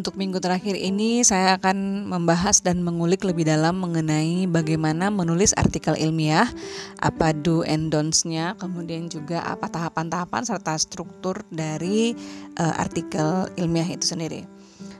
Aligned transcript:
Untuk 0.00 0.16
minggu 0.16 0.40
terakhir 0.40 0.80
ini 0.80 1.20
saya 1.20 1.60
akan 1.60 2.08
membahas 2.08 2.64
dan 2.64 2.80
mengulik 2.80 3.20
lebih 3.20 3.44
dalam 3.44 3.84
mengenai 3.84 4.48
bagaimana 4.48 5.12
menulis 5.12 5.52
artikel 5.60 5.92
ilmiah, 5.92 6.48
apa 7.04 7.36
do 7.36 7.60
and 7.68 7.92
don'ts-nya, 7.92 8.56
kemudian 8.56 9.12
juga 9.12 9.44
apa 9.44 9.68
tahapan-tahapan 9.68 10.48
serta 10.48 10.72
struktur 10.80 11.44
dari 11.52 12.16
uh, 12.56 12.80
artikel 12.80 13.44
ilmiah 13.60 13.92
itu 13.92 14.08
sendiri. 14.08 14.48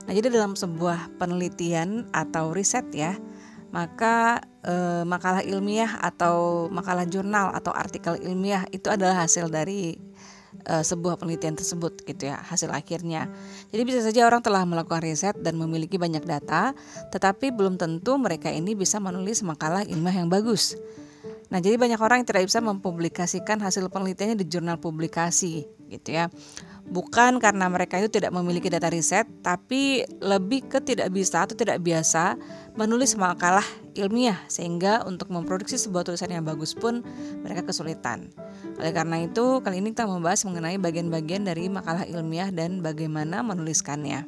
Nah, 0.05 0.13
jadi 0.13 0.29
dalam 0.29 0.53
sebuah 0.53 1.17
penelitian 1.17 2.05
atau 2.13 2.53
riset 2.53 2.85
ya, 2.93 3.17
maka 3.73 4.45
uh, 4.69 5.01
makalah 5.01 5.41
ilmiah 5.41 5.97
atau 5.97 6.69
makalah 6.69 7.09
jurnal 7.09 7.49
atau 7.57 7.73
artikel 7.73 8.21
ilmiah 8.21 8.69
itu 8.69 8.85
adalah 8.85 9.25
hasil 9.25 9.49
dari 9.49 9.97
uh, 10.67 10.83
sebuah 10.83 11.17
penelitian 11.17 11.57
tersebut 11.57 12.03
gitu 12.05 12.29
ya 12.29 12.41
hasil 12.41 12.69
akhirnya. 12.73 13.29
Jadi 13.69 13.81
bisa 13.87 13.99
saja 14.01 14.25
orang 14.25 14.43
telah 14.43 14.65
melakukan 14.65 15.01
riset 15.01 15.35
dan 15.39 15.57
memiliki 15.57 15.95
banyak 15.97 16.25
data, 16.25 16.73
tetapi 17.13 17.53
belum 17.53 17.79
tentu 17.79 18.17
mereka 18.17 18.49
ini 18.49 18.77
bisa 18.77 19.01
menulis 19.01 19.41
makalah 19.45 19.85
ilmiah 19.85 20.21
yang 20.21 20.29
bagus. 20.29 20.77
Nah, 21.51 21.59
jadi 21.59 21.75
banyak 21.75 21.99
orang 21.99 22.23
yang 22.23 22.27
tidak 22.31 22.47
bisa 22.47 22.63
mempublikasikan 22.63 23.59
hasil 23.59 23.91
penelitiannya 23.91 24.39
di 24.39 24.47
jurnal 24.47 24.79
publikasi 24.79 25.67
gitu 25.91 26.15
ya 26.15 26.31
bukan 26.91 27.39
karena 27.39 27.71
mereka 27.71 27.95
itu 28.03 28.11
tidak 28.11 28.35
memiliki 28.35 28.67
data 28.67 28.91
riset, 28.91 29.23
tapi 29.39 30.03
lebih 30.19 30.67
ke 30.67 30.83
tidak 30.83 31.07
bisa 31.15 31.47
atau 31.47 31.55
tidak 31.55 31.79
biasa 31.79 32.35
menulis 32.79 33.19
makalah 33.19 33.65
ilmiah 33.99 34.39
sehingga 34.47 35.03
untuk 35.03 35.27
memproduksi 35.27 35.75
sebuah 35.75 36.07
tulisan 36.07 36.31
yang 36.31 36.47
bagus 36.47 36.71
pun 36.71 37.03
mereka 37.43 37.67
kesulitan. 37.67 38.31
Oleh 38.79 38.95
karena 38.95 39.19
itu, 39.21 39.59
kali 39.59 39.83
ini 39.83 39.91
kita 39.91 40.07
membahas 40.07 40.47
mengenai 40.47 40.79
bagian-bagian 40.79 41.43
dari 41.43 41.67
makalah 41.67 42.07
ilmiah 42.07 42.49
dan 42.49 42.79
bagaimana 42.79 43.43
menuliskannya. 43.43 44.23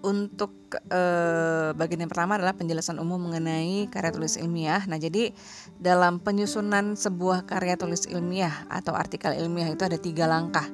Untuk 0.00 0.52
eh, 0.72 1.76
bagian 1.76 2.00
yang 2.04 2.12
pertama 2.12 2.40
adalah 2.40 2.56
penjelasan 2.56 2.96
umum 2.96 3.20
mengenai 3.20 3.84
karya 3.92 4.12
tulis 4.12 4.40
ilmiah. 4.40 4.80
Nah, 4.88 4.96
jadi 4.96 5.36
dalam 5.76 6.24
penyusunan 6.24 6.96
sebuah 6.96 7.44
karya 7.44 7.76
tulis 7.76 8.08
ilmiah 8.08 8.64
atau 8.72 8.96
artikel 8.96 9.36
ilmiah 9.36 9.68
itu 9.68 9.84
ada 9.84 10.00
tiga 10.00 10.24
langkah. 10.24 10.64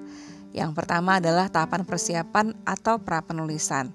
Yang 0.55 0.79
pertama 0.79 1.19
adalah 1.19 1.51
tahapan 1.51 1.83
persiapan 1.83 2.55
atau 2.63 3.03
pra 3.03 3.21
penulisan. 3.21 3.91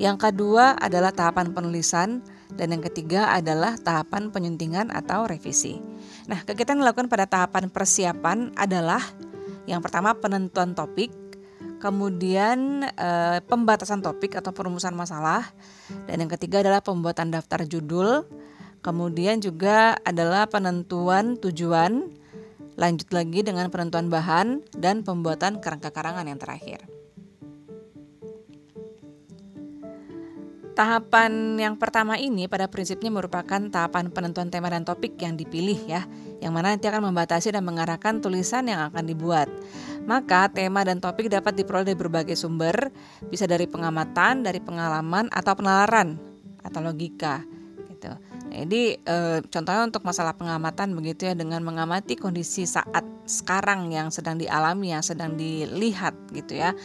Yang 0.00 0.30
kedua 0.30 0.74
adalah 0.80 1.12
tahapan 1.12 1.52
penulisan 1.52 2.24
dan 2.56 2.72
yang 2.72 2.84
ketiga 2.84 3.32
adalah 3.32 3.76
tahapan 3.76 4.32
penyuntingan 4.32 4.88
atau 4.92 5.28
revisi. 5.28 5.80
Nah, 6.28 6.40
kegiatan 6.44 6.76
yang 6.76 6.88
dilakukan 6.88 7.08
pada 7.12 7.28
tahapan 7.28 7.68
persiapan 7.68 8.52
adalah 8.56 9.00
yang 9.68 9.84
pertama 9.84 10.16
penentuan 10.16 10.74
topik, 10.74 11.12
kemudian 11.78 12.88
e, 12.92 13.40
pembatasan 13.46 14.02
topik 14.02 14.38
atau 14.38 14.50
perumusan 14.50 14.96
masalah, 14.96 15.46
dan 16.08 16.24
yang 16.24 16.30
ketiga 16.30 16.64
adalah 16.64 16.82
pembuatan 16.82 17.30
daftar 17.30 17.62
judul, 17.68 18.26
kemudian 18.82 19.38
juga 19.38 19.96
adalah 20.02 20.50
penentuan 20.50 21.38
tujuan, 21.38 22.10
lanjut 22.74 23.08
lagi 23.14 23.46
dengan 23.46 23.70
penentuan 23.70 24.10
bahan 24.10 24.66
dan 24.74 25.06
pembuatan 25.06 25.62
kerangka 25.62 25.94
karangan 25.94 26.26
yang 26.26 26.40
terakhir. 26.40 26.91
Tahapan 30.72 31.60
yang 31.60 31.76
pertama 31.76 32.16
ini 32.16 32.48
pada 32.48 32.64
prinsipnya 32.64 33.12
merupakan 33.12 33.60
tahapan 33.68 34.08
penentuan 34.08 34.48
tema 34.48 34.72
dan 34.72 34.88
topik 34.88 35.20
yang 35.20 35.36
dipilih 35.36 35.76
ya, 35.84 36.08
yang 36.40 36.56
mana 36.56 36.72
nanti 36.72 36.88
akan 36.88 37.12
membatasi 37.12 37.52
dan 37.52 37.60
mengarahkan 37.68 38.24
tulisan 38.24 38.64
yang 38.72 38.88
akan 38.88 39.04
dibuat. 39.04 39.52
Maka 40.08 40.48
tema 40.48 40.80
dan 40.80 40.96
topik 40.96 41.28
dapat 41.28 41.60
diperoleh 41.60 41.92
dari 41.92 42.00
berbagai 42.00 42.40
sumber, 42.40 42.88
bisa 43.28 43.44
dari 43.44 43.68
pengamatan, 43.68 44.40
dari 44.40 44.64
pengalaman 44.64 45.28
atau 45.28 45.52
penalaran 45.52 46.16
atau 46.64 46.80
logika 46.80 47.44
gitu. 47.92 48.16
Jadi 48.52 49.00
e, 49.00 49.16
contohnya 49.48 49.88
untuk 49.88 50.04
masalah 50.04 50.36
pengamatan 50.36 50.92
begitu 50.92 51.24
ya 51.24 51.34
dengan 51.34 51.64
mengamati 51.64 52.20
kondisi 52.20 52.68
saat 52.68 53.02
sekarang 53.24 53.88
yang 53.88 54.12
sedang 54.12 54.36
dialami 54.36 54.92
yang 54.92 55.00
sedang 55.00 55.34
dilihat 55.40 56.12
gitu 56.36 56.60
ya. 56.60 56.76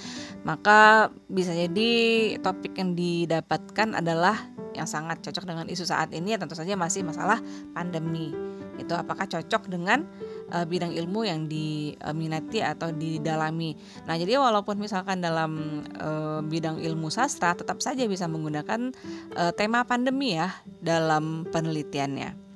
Maka 0.48 1.12
bisa 1.28 1.52
jadi 1.52 1.92
topik 2.40 2.80
yang 2.80 2.96
didapatkan 2.96 4.00
adalah 4.00 4.40
yang 4.72 4.88
sangat 4.88 5.20
cocok 5.26 5.44
dengan 5.44 5.66
isu 5.68 5.84
saat 5.84 6.14
ini 6.14 6.34
ya 6.34 6.40
tentu 6.40 6.56
saja 6.56 6.78
masih 6.80 7.04
masalah 7.04 7.44
pandemi. 7.76 8.32
Itu 8.80 8.94
apakah 8.94 9.28
cocok 9.28 9.68
dengan 9.68 10.06
uh, 10.52 10.66
bidang 10.68 10.94
ilmu 10.96 11.28
yang 11.28 11.46
diminati 11.48 12.64
atau 12.64 12.92
didalami. 12.92 13.76
Nah, 14.08 14.16
jadi 14.16 14.40
walaupun 14.40 14.80
misalkan 14.80 15.20
dalam 15.20 15.84
uh, 16.00 16.40
bidang 16.44 16.80
ilmu 16.80 17.12
sastra 17.12 17.56
tetap 17.56 17.84
saja 17.84 18.08
bisa 18.08 18.26
menggunakan 18.30 18.92
uh, 19.36 19.52
tema 19.56 19.84
pandemi 19.84 20.36
ya 20.38 20.52
dalam 20.80 21.48
penelitiannya. 21.50 22.48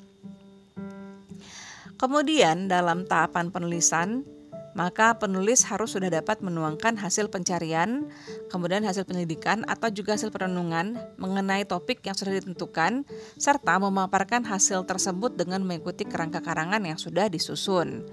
Kemudian 2.02 2.66
dalam 2.66 3.06
tahapan 3.06 3.54
penulisan 3.54 4.26
maka 4.72 5.20
penulis 5.20 5.68
harus 5.68 5.92
sudah 5.92 6.08
dapat 6.08 6.40
menuangkan 6.40 6.96
hasil 6.96 7.28
pencarian, 7.28 8.08
kemudian 8.48 8.88
hasil 8.88 9.04
penyelidikan 9.04 9.68
atau 9.68 9.92
juga 9.92 10.16
hasil 10.16 10.32
perenungan 10.32 10.96
mengenai 11.20 11.68
topik 11.68 12.00
yang 12.08 12.16
sudah 12.16 12.40
ditentukan, 12.40 13.04
serta 13.36 13.80
memaparkan 13.84 14.48
hasil 14.48 14.88
tersebut 14.88 15.36
dengan 15.36 15.64
mengikuti 15.68 16.08
kerangka 16.08 16.40
karangan 16.40 16.80
yang 16.88 16.96
sudah 16.96 17.28
disusun. 17.28 18.08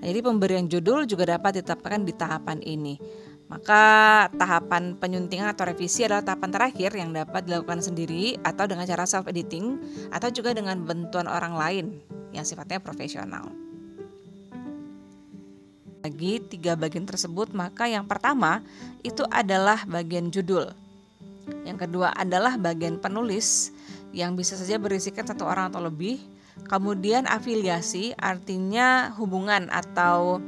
Nah, 0.00 0.06
jadi 0.12 0.20
pemberian 0.20 0.68
judul 0.68 1.08
juga 1.08 1.40
dapat 1.40 1.60
ditetapkan 1.60 2.04
di 2.04 2.12
tahapan 2.12 2.60
ini. 2.60 3.00
Maka 3.44 3.84
tahapan 4.34 4.96
penyuntingan 4.96 5.52
atau 5.52 5.68
revisi 5.68 6.04
adalah 6.04 6.24
tahapan 6.24 6.50
terakhir 6.52 6.90
yang 6.96 7.12
dapat 7.12 7.44
dilakukan 7.44 7.80
sendiri 7.84 8.40
atau 8.40 8.64
dengan 8.64 8.88
cara 8.88 9.04
self 9.04 9.28
editing 9.28 9.80
atau 10.12 10.32
juga 10.32 10.56
dengan 10.56 10.80
bantuan 10.80 11.28
orang 11.28 11.52
lain 11.52 11.86
yang 12.32 12.42
sifatnya 12.42 12.80
profesional 12.80 13.63
bagi 16.04 16.36
tiga 16.36 16.76
bagian 16.76 17.08
tersebut, 17.08 17.56
maka 17.56 17.88
yang 17.88 18.04
pertama 18.04 18.60
itu 19.00 19.24
adalah 19.32 19.88
bagian 19.88 20.28
judul. 20.28 20.68
Yang 21.64 21.88
kedua 21.88 22.12
adalah 22.12 22.60
bagian 22.60 23.00
penulis 23.00 23.72
yang 24.12 24.36
bisa 24.36 24.52
saja 24.52 24.76
berisikan 24.76 25.24
satu 25.24 25.48
orang 25.48 25.72
atau 25.72 25.80
lebih. 25.80 26.20
Kemudian 26.68 27.24
afiliasi 27.24 28.12
artinya 28.20 29.16
hubungan 29.16 29.72
atau 29.72 30.44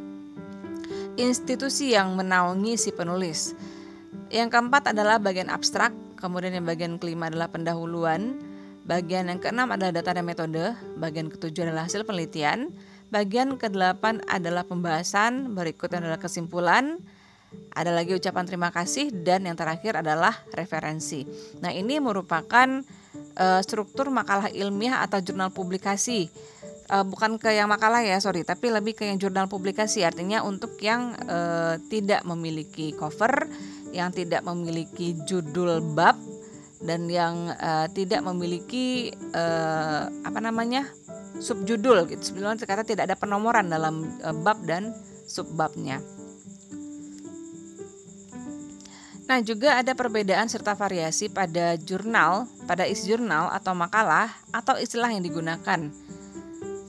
institusi 1.16 1.96
yang 1.96 2.12
menaungi 2.20 2.76
si 2.76 2.92
penulis. 2.92 3.56
Yang 4.28 4.52
keempat 4.52 4.92
adalah 4.92 5.16
bagian 5.16 5.48
abstrak, 5.48 5.96
kemudian 6.20 6.52
yang 6.52 6.68
bagian 6.68 7.00
kelima 7.00 7.32
adalah 7.32 7.48
pendahuluan, 7.48 8.36
bagian 8.84 9.32
yang 9.32 9.40
keenam 9.40 9.72
adalah 9.72 9.88
data 9.88 10.20
dan 10.20 10.28
metode, 10.28 10.76
bagian 11.00 11.32
ketujuh 11.32 11.64
adalah 11.64 11.88
hasil 11.88 12.04
penelitian, 12.04 12.70
Bagian 13.06 13.54
ke-8 13.54 14.26
adalah 14.26 14.66
pembahasan, 14.66 15.54
berikutnya 15.54 16.02
adalah 16.02 16.18
kesimpulan, 16.18 16.98
ada 17.72 17.92
lagi 17.94 18.16
ucapan 18.16 18.44
terima 18.48 18.74
kasih 18.74 19.12
dan 19.12 19.46
yang 19.46 19.54
terakhir 19.54 20.00
adalah 20.00 20.34
referensi. 20.56 21.22
Nah, 21.62 21.70
ini 21.70 22.02
merupakan 22.02 22.82
uh, 23.36 23.60
struktur 23.62 24.08
makalah 24.10 24.50
ilmiah 24.50 25.04
atau 25.04 25.20
jurnal 25.20 25.52
publikasi. 25.52 26.32
Uh, 26.86 27.02
bukan 27.02 27.34
ke 27.38 27.50
yang 27.50 27.66
makalah 27.66 28.02
ya, 28.02 28.18
sorry, 28.22 28.46
tapi 28.46 28.70
lebih 28.70 28.94
ke 28.94 29.06
yang 29.06 29.18
jurnal 29.18 29.46
publikasi. 29.50 30.06
Artinya 30.06 30.42
untuk 30.42 30.78
yang 30.82 31.14
uh, 31.26 31.78
tidak 31.90 32.26
memiliki 32.26 32.94
cover, 32.94 33.46
yang 33.94 34.10
tidak 34.10 34.42
memiliki 34.46 35.14
judul 35.26 35.82
bab 35.94 36.18
dan 36.86 37.10
yang 37.10 37.50
uh, 37.58 37.90
tidak 37.90 38.22
memiliki 38.22 39.10
uh, 39.34 40.08
apa 40.22 40.38
namanya 40.38 40.86
subjudul 41.40 42.08
gitu. 42.10 42.32
Sebenarnya 42.32 42.64
kata 42.64 42.84
tidak 42.84 43.08
ada 43.08 43.16
penomoran 43.16 43.68
dalam 43.68 44.08
e, 44.20 44.28
bab 44.32 44.64
dan 44.64 44.92
subbabnya. 45.28 46.00
Nah, 49.26 49.42
juga 49.42 49.82
ada 49.82 49.90
perbedaan 49.98 50.46
serta 50.46 50.78
variasi 50.78 51.26
pada 51.26 51.74
jurnal, 51.74 52.46
pada 52.70 52.86
isi 52.86 53.10
jurnal 53.10 53.50
atau 53.50 53.74
makalah 53.74 54.30
atau 54.54 54.78
istilah 54.78 55.10
yang 55.10 55.26
digunakan. 55.26 55.90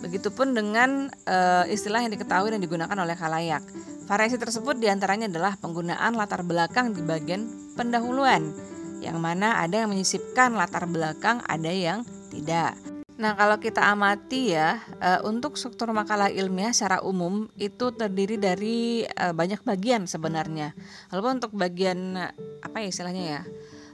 Begitupun 0.06 0.54
dengan 0.54 1.10
e, 1.26 1.38
istilah 1.74 2.06
yang 2.06 2.14
diketahui 2.14 2.54
dan 2.54 2.62
digunakan 2.62 2.94
oleh 2.94 3.18
khalayak. 3.18 3.66
Variasi 4.06 4.40
tersebut 4.40 4.78
di 4.80 4.88
antaranya 4.88 5.28
adalah 5.28 5.58
penggunaan 5.60 6.16
latar 6.16 6.46
belakang 6.46 6.96
di 6.96 7.04
bagian 7.04 7.74
pendahuluan, 7.76 8.54
yang 9.02 9.22
mana 9.22 9.62
ada 9.62 9.86
yang 9.86 9.90
menyisipkan 9.94 10.54
latar 10.58 10.90
belakang, 10.90 11.42
ada 11.46 11.70
yang 11.70 12.02
tidak. 12.30 12.78
Nah, 13.18 13.34
kalau 13.34 13.58
kita 13.58 13.82
amati 13.82 14.54
ya, 14.54 14.78
uh, 15.02 15.26
untuk 15.26 15.58
struktur 15.58 15.90
makalah 15.90 16.30
ilmiah 16.30 16.70
secara 16.70 17.02
umum 17.02 17.50
itu 17.58 17.90
terdiri 17.90 18.38
dari 18.38 19.10
uh, 19.10 19.34
banyak 19.34 19.66
bagian 19.66 20.06
sebenarnya. 20.06 20.78
Walaupun 21.10 21.42
untuk 21.42 21.54
bagian 21.58 22.14
apa 22.62 22.78
ya 22.78 22.88
istilahnya 22.94 23.24
ya? 23.26 23.42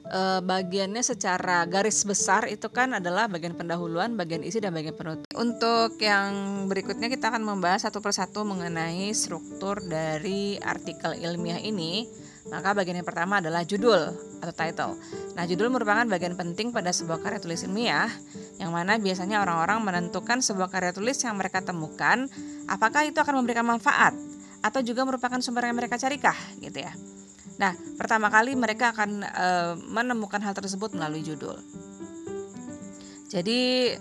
Uh, 0.04 0.44
bagiannya 0.44 1.00
secara 1.00 1.64
garis 1.64 2.04
besar 2.04 2.52
itu 2.52 2.68
kan 2.68 3.00
adalah 3.00 3.32
bagian 3.32 3.56
pendahuluan, 3.56 4.20
bagian 4.20 4.44
isi 4.44 4.60
dan 4.60 4.76
bagian 4.76 5.00
penutup. 5.00 5.24
Untuk 5.40 5.96
yang 6.04 6.68
berikutnya 6.68 7.08
kita 7.08 7.32
akan 7.32 7.48
membahas 7.48 7.88
satu 7.88 8.04
persatu 8.04 8.44
mengenai 8.44 9.08
struktur 9.16 9.80
dari 9.80 10.60
artikel 10.60 11.16
ilmiah 11.16 11.64
ini. 11.64 12.12
Maka 12.52 12.76
bagian 12.76 13.00
yang 13.00 13.08
pertama 13.08 13.40
adalah 13.40 13.64
judul 13.64 14.12
atau 14.44 14.54
title. 14.54 15.00
Nah, 15.40 15.48
judul 15.48 15.72
merupakan 15.72 16.04
bagian 16.04 16.36
penting 16.36 16.76
pada 16.76 16.92
sebuah 16.92 17.24
karya 17.24 17.40
tulis 17.40 17.64
ilmiah 17.64 18.12
yang 18.60 18.76
mana 18.76 19.00
biasanya 19.00 19.40
orang-orang 19.40 19.80
menentukan 19.80 20.44
sebuah 20.44 20.68
karya 20.68 20.92
tulis 20.92 21.16
yang 21.24 21.40
mereka 21.40 21.64
temukan 21.64 22.28
apakah 22.68 23.08
itu 23.08 23.16
akan 23.20 23.40
memberikan 23.40 23.64
manfaat 23.64 24.12
atau 24.64 24.80
juga 24.84 25.08
merupakan 25.08 25.40
sumber 25.40 25.72
yang 25.72 25.78
mereka 25.80 25.96
carikah 25.96 26.36
gitu 26.60 26.84
ya. 26.84 26.92
Nah, 27.60 27.76
pertama 28.00 28.32
kali 28.34 28.56
mereka 28.56 28.96
akan 28.96 29.24
e, 29.24 29.48
menemukan 29.92 30.42
hal 30.42 30.56
tersebut 30.56 30.96
melalui 30.96 31.22
judul. 31.22 31.60
Jadi 33.30 33.94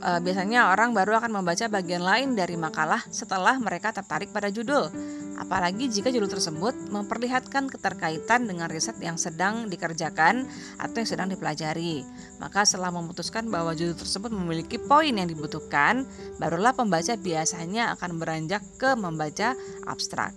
e, 0.00 0.10
biasanya 0.20 0.72
orang 0.72 0.92
baru 0.92 1.18
akan 1.20 1.42
membaca 1.42 1.66
bagian 1.68 2.04
lain 2.04 2.36
dari 2.36 2.54
makalah 2.54 3.00
setelah 3.08 3.56
mereka 3.60 3.92
tertarik 3.92 4.30
pada 4.30 4.52
judul 4.52 4.88
apalagi 5.36 5.86
jika 5.92 6.08
judul 6.08 6.28
tersebut 6.32 6.74
memperlihatkan 6.88 7.68
keterkaitan 7.68 8.48
dengan 8.48 8.66
riset 8.72 8.96
yang 8.98 9.20
sedang 9.20 9.68
dikerjakan 9.68 10.48
atau 10.80 10.96
yang 10.96 11.08
sedang 11.08 11.28
dipelajari. 11.30 12.02
Maka 12.40 12.64
setelah 12.64 12.90
memutuskan 12.90 13.46
bahwa 13.52 13.76
judul 13.76 13.94
tersebut 13.96 14.32
memiliki 14.32 14.80
poin 14.80 15.12
yang 15.12 15.28
dibutuhkan, 15.28 16.08
barulah 16.40 16.72
pembaca 16.72 17.14
biasanya 17.14 17.92
akan 17.94 18.16
beranjak 18.16 18.64
ke 18.80 18.96
membaca 18.96 19.52
abstrak. 19.86 20.32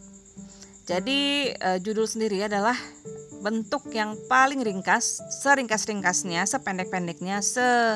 Jadi 0.90 1.54
e, 1.54 1.70
judul 1.80 2.10
sendiri 2.10 2.50
adalah 2.50 2.76
bentuk 3.40 3.88
yang 3.96 4.20
paling 4.28 4.60
ringkas, 4.60 5.22
seringkas-ringkasnya, 5.46 6.44
sependek-pendeknya, 6.44 7.40
se 7.40 7.96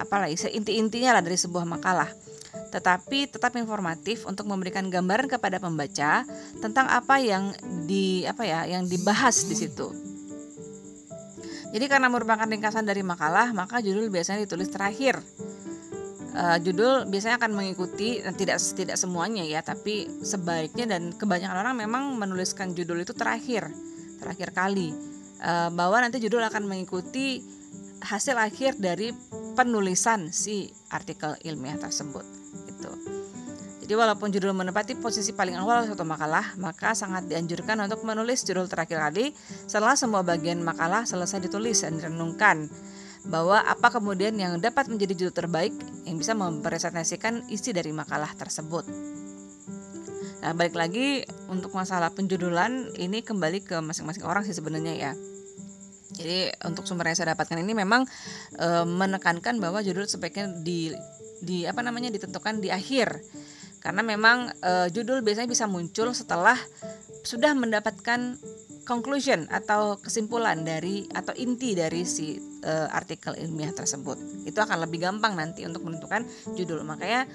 apalagi 0.00 0.38
seinti-intinya 0.38 1.18
lah 1.18 1.22
dari 1.22 1.38
sebuah 1.38 1.64
makalah 1.66 2.10
tetapi 2.74 3.30
tetap 3.30 3.54
informatif 3.54 4.26
untuk 4.26 4.50
memberikan 4.50 4.90
gambaran 4.90 5.30
kepada 5.30 5.62
pembaca 5.62 6.26
tentang 6.58 6.86
apa 6.90 7.22
yang 7.22 7.54
di 7.86 8.26
apa 8.26 8.42
ya 8.42 8.66
yang 8.66 8.86
dibahas 8.90 9.46
di 9.46 9.54
situ. 9.54 9.94
Jadi 11.74 11.90
karena 11.90 12.06
merupakan 12.06 12.46
ringkasan 12.46 12.86
dari 12.86 13.02
makalah, 13.02 13.50
maka 13.50 13.82
judul 13.82 14.06
biasanya 14.10 14.46
ditulis 14.46 14.70
terakhir. 14.70 15.18
Uh, 16.34 16.58
judul 16.58 17.06
biasanya 17.06 17.38
akan 17.38 17.54
mengikuti 17.54 18.18
tidak 18.34 18.58
tidak 18.74 18.98
semuanya 18.98 19.46
ya, 19.46 19.62
tapi 19.62 20.10
sebaiknya 20.22 20.98
dan 20.98 21.14
kebanyakan 21.14 21.62
orang 21.62 21.74
memang 21.78 22.14
menuliskan 22.18 22.74
judul 22.74 23.02
itu 23.02 23.14
terakhir, 23.14 23.70
terakhir 24.22 24.50
kali. 24.50 24.94
Uh, 25.42 25.70
bahwa 25.74 25.98
nanti 26.02 26.22
judul 26.22 26.42
akan 26.46 26.66
mengikuti 26.66 27.42
hasil 28.04 28.36
akhir 28.36 28.76
dari 28.76 29.16
penulisan 29.56 30.28
si 30.28 30.68
artikel 30.92 31.34
ilmiah 31.42 31.80
tersebut 31.80 32.22
gitu. 32.68 32.92
Jadi 33.84 33.92
walaupun 34.00 34.32
judul 34.32 34.56
menempati 34.56 34.96
posisi 34.96 35.36
paling 35.36 35.60
awal 35.60 35.84
suatu 35.84 36.08
makalah, 36.08 36.56
maka 36.56 36.96
sangat 36.96 37.28
dianjurkan 37.28 37.76
untuk 37.84 38.00
menulis 38.04 38.40
judul 38.44 38.64
terakhir 38.64 38.96
kali 38.96 39.36
setelah 39.68 39.92
semua 39.92 40.24
bagian 40.24 40.60
makalah 40.64 41.04
selesai 41.04 41.44
ditulis 41.44 41.84
dan 41.84 42.00
direnungkan 42.00 42.68
bahwa 43.24 43.60
apa 43.64 43.88
kemudian 43.88 44.36
yang 44.36 44.60
dapat 44.60 44.88
menjadi 44.88 45.16
judul 45.16 45.34
terbaik 45.36 45.72
yang 46.04 46.20
bisa 46.20 46.36
mempresentasikan 46.36 47.44
isi 47.48 47.72
dari 47.72 47.92
makalah 47.92 48.28
tersebut. 48.36 48.84
Nah, 50.44 50.52
balik 50.52 50.76
lagi 50.76 51.24
untuk 51.48 51.72
masalah 51.72 52.12
penjudulan 52.12 52.92
ini 53.00 53.24
kembali 53.24 53.64
ke 53.64 53.80
masing-masing 53.80 54.28
orang 54.28 54.44
sih 54.44 54.52
sebenarnya 54.52 54.92
ya. 54.92 55.12
Jadi 56.14 56.54
untuk 56.64 56.86
sumber 56.86 57.10
yang 57.10 57.18
saya 57.18 57.34
dapatkan 57.34 57.58
ini 57.58 57.74
memang 57.74 58.06
e, 58.54 58.68
menekankan 58.86 59.58
bahwa 59.58 59.82
judul 59.82 60.06
sebaiknya 60.06 60.48
di 60.62 60.94
di 61.42 61.66
apa 61.66 61.82
namanya 61.82 62.08
ditentukan 62.14 62.62
di 62.62 62.70
akhir. 62.70 63.20
Karena 63.82 64.00
memang 64.00 64.48
e, 64.62 64.94
judul 64.94 65.20
biasanya 65.20 65.50
bisa 65.50 65.66
muncul 65.66 66.14
setelah 66.14 66.56
sudah 67.26 67.52
mendapatkan 67.52 68.38
conclusion 68.84 69.48
atau 69.50 69.98
kesimpulan 69.98 70.62
dari 70.62 71.08
atau 71.10 71.32
inti 71.34 71.74
dari 71.74 72.06
si 72.06 72.38
e, 72.60 72.72
artikel 72.92 73.34
ilmiah 73.34 73.72
tersebut. 73.72 74.46
Itu 74.46 74.60
akan 74.60 74.84
lebih 74.84 75.02
gampang 75.02 75.34
nanti 75.34 75.64
untuk 75.64 75.88
menentukan 75.88 76.22
judul. 76.54 76.84
Makanya 76.86 77.26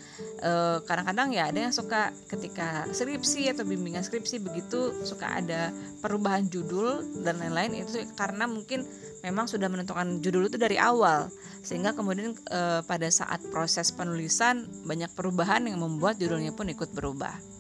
kadang 0.85 1.09
kadang-kadang 1.09 1.31
ya 1.31 1.43
ada 1.49 1.59
yang 1.65 1.73
suka 1.73 2.11
ketika 2.27 2.83
skripsi 2.91 3.55
atau 3.55 3.63
bimbingan 3.63 4.03
skripsi 4.03 4.43
begitu 4.43 4.91
suka 5.07 5.41
ada 5.41 5.73
perubahan 6.03 6.45
judul 6.51 7.01
dan 7.23 7.41
lain-lain 7.41 7.81
itu 7.81 8.05
karena 8.13 8.45
mungkin 8.45 8.85
memang 9.25 9.47
sudah 9.49 9.71
menentukan 9.71 10.21
judul 10.21 10.51
itu 10.51 10.61
dari 10.61 10.77
awal. 10.77 11.31
Sehingga 11.65 11.97
kemudian 11.97 12.35
e, 12.35 12.61
pada 12.83 13.07
saat 13.09 13.41
proses 13.49 13.89
penulisan 13.89 14.69
banyak 14.85 15.09
perubahan 15.17 15.65
yang 15.65 15.81
membuat 15.81 16.21
judulnya 16.21 16.53
pun 16.53 16.69
ikut 16.69 16.93
berubah. 16.93 17.58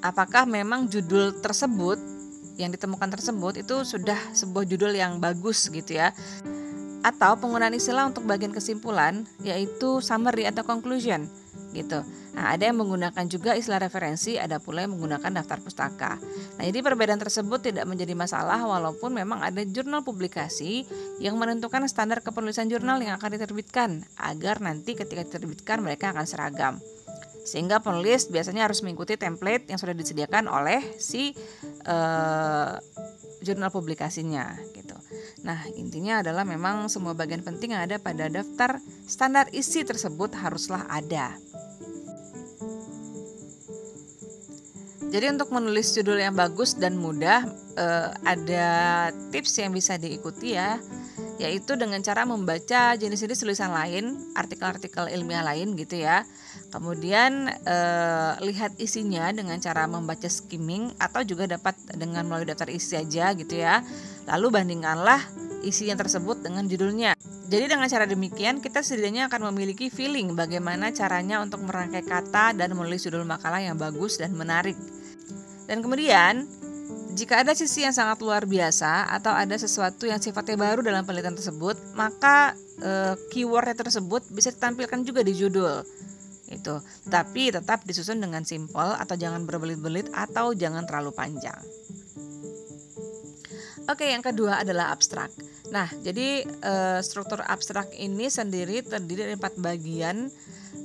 Apakah 0.00 0.48
memang 0.48 0.88
judul 0.88 1.36
tersebut 1.44 2.00
yang 2.56 2.72
ditemukan 2.72 3.12
tersebut 3.12 3.60
itu 3.60 3.84
sudah 3.84 4.16
sebuah 4.32 4.64
judul 4.64 4.96
yang 4.96 5.20
bagus 5.20 5.68
gitu 5.68 6.00
ya? 6.00 6.16
Atau 7.04 7.36
penggunaan 7.36 7.76
istilah 7.76 8.08
untuk 8.08 8.24
bagian 8.24 8.52
kesimpulan 8.52 9.28
yaitu 9.44 10.00
summary 10.00 10.48
atau 10.48 10.64
conclusion 10.64 11.28
gitu. 11.76 12.00
Nah, 12.34 12.54
ada 12.54 12.70
yang 12.70 12.78
menggunakan 12.78 13.26
juga 13.26 13.54
istilah 13.54 13.82
referensi, 13.82 14.38
ada 14.38 14.62
pula 14.62 14.86
yang 14.86 14.96
menggunakan 14.96 15.42
daftar 15.42 15.58
pustaka. 15.60 16.12
Nah, 16.56 16.62
jadi 16.62 16.78
perbedaan 16.80 17.20
tersebut 17.20 17.60
tidak 17.62 17.84
menjadi 17.86 18.14
masalah 18.14 18.62
walaupun 18.62 19.14
memang 19.14 19.42
ada 19.42 19.62
jurnal 19.66 20.02
publikasi 20.06 20.86
yang 21.18 21.36
menentukan 21.36 21.84
standar 21.86 22.22
kepenulisan 22.22 22.70
jurnal 22.70 23.02
yang 23.02 23.18
akan 23.18 23.36
diterbitkan 23.36 23.90
agar 24.16 24.62
nanti 24.62 24.94
ketika 24.96 25.26
diterbitkan 25.26 25.82
mereka 25.82 26.14
akan 26.14 26.26
seragam. 26.26 26.74
Sehingga 27.42 27.80
penulis 27.80 28.28
biasanya 28.28 28.68
harus 28.68 28.84
mengikuti 28.84 29.16
template 29.16 29.68
yang 29.68 29.80
sudah 29.80 29.96
disediakan 29.96 30.46
oleh 30.46 30.80
si 31.00 31.32
uh, 31.88 32.76
jurnal 33.40 33.72
publikasinya 33.72 34.60
gitu. 34.76 34.96
Nah, 35.42 35.64
intinya 35.74 36.20
adalah 36.20 36.44
memang 36.44 36.92
semua 36.92 37.16
bagian 37.16 37.40
penting 37.40 37.72
yang 37.72 37.88
ada 37.88 37.96
pada 37.96 38.28
daftar 38.28 38.78
standar 39.08 39.48
isi 39.56 39.82
tersebut 39.82 40.36
haruslah 40.36 40.84
ada. 40.92 41.34
Jadi 45.10 45.26
untuk 45.26 45.50
menulis 45.50 45.90
judul 45.90 46.22
yang 46.22 46.38
bagus 46.38 46.78
dan 46.78 46.94
mudah 46.94 47.42
eh, 47.74 48.08
ada 48.22 48.68
tips 49.34 49.58
yang 49.58 49.74
bisa 49.74 49.98
diikuti 49.98 50.54
ya, 50.54 50.78
yaitu 51.42 51.74
dengan 51.74 51.98
cara 51.98 52.22
membaca 52.22 52.94
jenis-jenis 52.94 53.42
tulisan 53.42 53.74
lain, 53.74 54.14
artikel-artikel 54.38 55.10
ilmiah 55.10 55.42
lain 55.42 55.74
gitu 55.74 55.98
ya. 55.98 56.22
Kemudian 56.70 57.50
eh, 57.50 58.32
lihat 58.46 58.78
isinya 58.78 59.28
dengan 59.34 59.58
cara 59.58 59.90
membaca 59.90 60.30
skimming 60.30 60.94
atau 61.02 61.26
juga 61.26 61.50
dapat 61.50 61.74
dengan 61.98 62.22
melalui 62.24 62.46
daftar 62.46 62.70
isi 62.70 62.94
aja 62.94 63.34
gitu 63.34 63.58
ya. 63.58 63.82
Lalu 64.30 64.62
bandingkanlah 64.62 65.20
isi 65.66 65.90
yang 65.90 65.98
tersebut 65.98 66.40
dengan 66.40 66.70
judulnya. 66.70 67.18
Jadi 67.50 67.66
dengan 67.66 67.90
cara 67.90 68.06
demikian 68.06 68.62
kita 68.62 68.78
setidaknya 68.78 69.26
akan 69.26 69.50
memiliki 69.50 69.90
feeling 69.90 70.38
bagaimana 70.38 70.94
caranya 70.94 71.42
untuk 71.42 71.66
merangkai 71.66 72.06
kata 72.06 72.54
dan 72.54 72.70
menulis 72.78 73.02
judul 73.02 73.26
makalah 73.26 73.58
yang 73.58 73.74
bagus 73.74 74.22
dan 74.22 74.30
menarik. 74.38 74.78
Dan 75.66 75.82
kemudian, 75.82 76.46
jika 77.18 77.42
ada 77.42 77.54
sisi 77.58 77.82
yang 77.82 77.94
sangat 77.94 78.22
luar 78.22 78.46
biasa 78.46 79.10
atau 79.10 79.34
ada 79.34 79.58
sesuatu 79.58 80.06
yang 80.06 80.22
sifatnya 80.22 80.54
baru 80.58 80.82
dalam 80.82 81.02
penelitian 81.02 81.34
tersebut, 81.34 81.74
maka 81.98 82.54
e, 82.78 83.18
keywordnya 83.34 83.74
tersebut 83.78 84.30
bisa 84.30 84.54
ditampilkan 84.54 85.02
juga 85.02 85.26
di 85.26 85.34
judul. 85.34 85.82
Itu, 86.50 86.82
tapi 87.06 87.54
tetap 87.54 87.86
disusun 87.86 88.18
dengan 88.18 88.42
simpel 88.42 88.98
atau 88.98 89.14
jangan 89.14 89.46
berbelit-belit 89.46 90.10
atau 90.10 90.50
jangan 90.52 90.82
terlalu 90.84 91.14
panjang. 91.14 91.58
Oke, 93.86 94.10
yang 94.10 94.22
kedua 94.22 94.62
adalah 94.62 94.94
abstrak. 94.94 95.30
Nah, 95.70 95.86
jadi 96.02 96.46
e, 96.46 96.74
struktur 97.02 97.42
abstrak 97.42 97.90
ini 97.98 98.30
sendiri 98.30 98.82
terdiri 98.86 99.30
dari 99.30 99.34
empat 99.38 99.58
bagian 99.58 100.30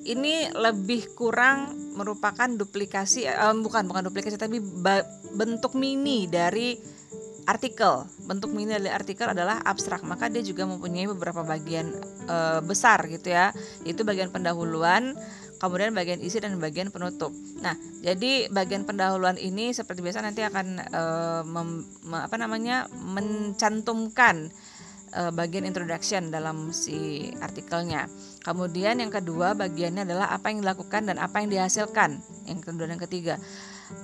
ini 0.05 0.49
lebih 0.53 1.17
kurang 1.17 1.73
merupakan 1.97 2.45
duplikasi 2.45 3.25
um, 3.25 3.65
bukan 3.65 3.89
bukan 3.89 4.05
duplikasi 4.05 4.37
tapi 4.37 4.61
bentuk 5.33 5.73
mini 5.73 6.29
dari 6.29 6.77
artikel. 7.45 8.05
Bentuk 8.25 8.53
mini 8.53 8.73
dari 8.73 8.89
artikel 8.89 9.29
adalah 9.29 9.61
abstrak, 9.61 10.01
maka 10.01 10.29
dia 10.29 10.41
juga 10.41 10.65
mempunyai 10.65 11.05
beberapa 11.09 11.45
bagian 11.45 11.93
uh, 12.25 12.61
besar 12.65 13.05
gitu 13.09 13.33
ya. 13.33 13.53
Itu 13.85 14.01
bagian 14.01 14.33
pendahuluan, 14.33 15.13
kemudian 15.59 15.95
bagian 15.95 16.19
isi 16.19 16.39
dan 16.43 16.57
bagian 16.59 16.91
penutup. 16.91 17.31
Nah, 17.63 17.75
jadi 18.03 18.51
bagian 18.51 18.83
pendahuluan 18.83 19.39
ini 19.39 19.71
seperti 19.71 20.03
biasa 20.03 20.21
nanti 20.21 20.43
akan 20.43 20.67
uh, 20.91 21.41
mem, 21.47 21.81
apa 22.11 22.35
namanya 22.35 22.85
mencantumkan 22.91 24.51
uh, 25.15 25.31
bagian 25.31 25.63
introduction 25.63 26.29
dalam 26.29 26.75
si 26.75 27.31
artikelnya. 27.39 28.11
Kemudian 28.43 28.99
yang 28.99 29.09
kedua 29.09 29.55
bagiannya 29.55 30.05
adalah 30.05 30.29
apa 30.35 30.51
yang 30.51 30.61
dilakukan 30.61 31.07
dan 31.09 31.17
apa 31.17 31.41
yang 31.41 31.49
dihasilkan. 31.49 32.19
Yang 32.45 32.59
kedua 32.71 32.85
dan 32.91 32.99
ketiga, 32.99 33.35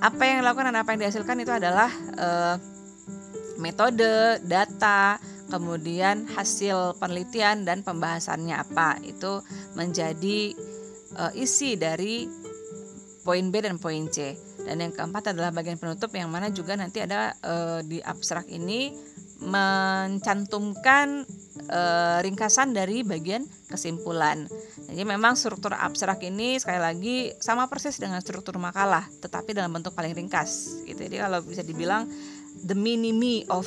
apa 0.01 0.21
yang 0.23 0.41
dilakukan 0.41 0.71
dan 0.71 0.77
apa 0.79 0.89
yang 0.95 0.99
dihasilkan 1.07 1.37
itu 1.43 1.53
adalah 1.53 1.89
uh, 2.17 2.55
metode, 3.61 4.41
data, 4.41 5.21
kemudian 5.51 6.25
hasil 6.31 6.95
penelitian 6.97 7.67
dan 7.67 7.83
pembahasannya 7.83 8.55
apa. 8.55 8.97
Itu 9.03 9.43
menjadi 9.75 10.55
uh, 11.17 11.31
isi 11.35 11.75
dari 11.75 12.27
poin 13.21 13.53
B 13.53 13.61
dan 13.61 13.77
poin 13.77 14.09
C. 14.09 14.35
Dan 14.61 14.81
yang 14.81 14.93
keempat 14.93 15.33
adalah 15.33 15.53
bagian 15.53 15.77
penutup 15.77 16.09
yang 16.13 16.29
mana 16.29 16.49
juga 16.53 16.77
nanti 16.77 17.01
ada 17.01 17.33
e, 17.41 17.55
di 17.85 17.97
abstrak 18.01 18.45
ini 18.49 18.93
mencantumkan 19.41 21.25
e, 21.65 21.81
ringkasan 22.21 22.77
dari 22.77 23.01
bagian 23.01 23.41
kesimpulan. 23.69 24.45
Jadi 24.85 25.01
memang 25.01 25.33
struktur 25.33 25.73
abstrak 25.73 26.21
ini 26.21 26.61
sekali 26.61 26.77
lagi 26.77 27.17
sama 27.41 27.65
persis 27.65 27.97
dengan 27.97 28.21
struktur 28.21 28.61
makalah, 28.61 29.09
tetapi 29.21 29.57
dalam 29.57 29.73
bentuk 29.73 29.97
paling 29.97 30.13
ringkas. 30.13 30.85
Gitu. 30.85 31.09
Jadi 31.09 31.17
kalau 31.17 31.41
bisa 31.41 31.65
dibilang 31.65 32.05
the 32.69 32.77
mini 32.77 33.09
me 33.09 33.41
of 33.49 33.65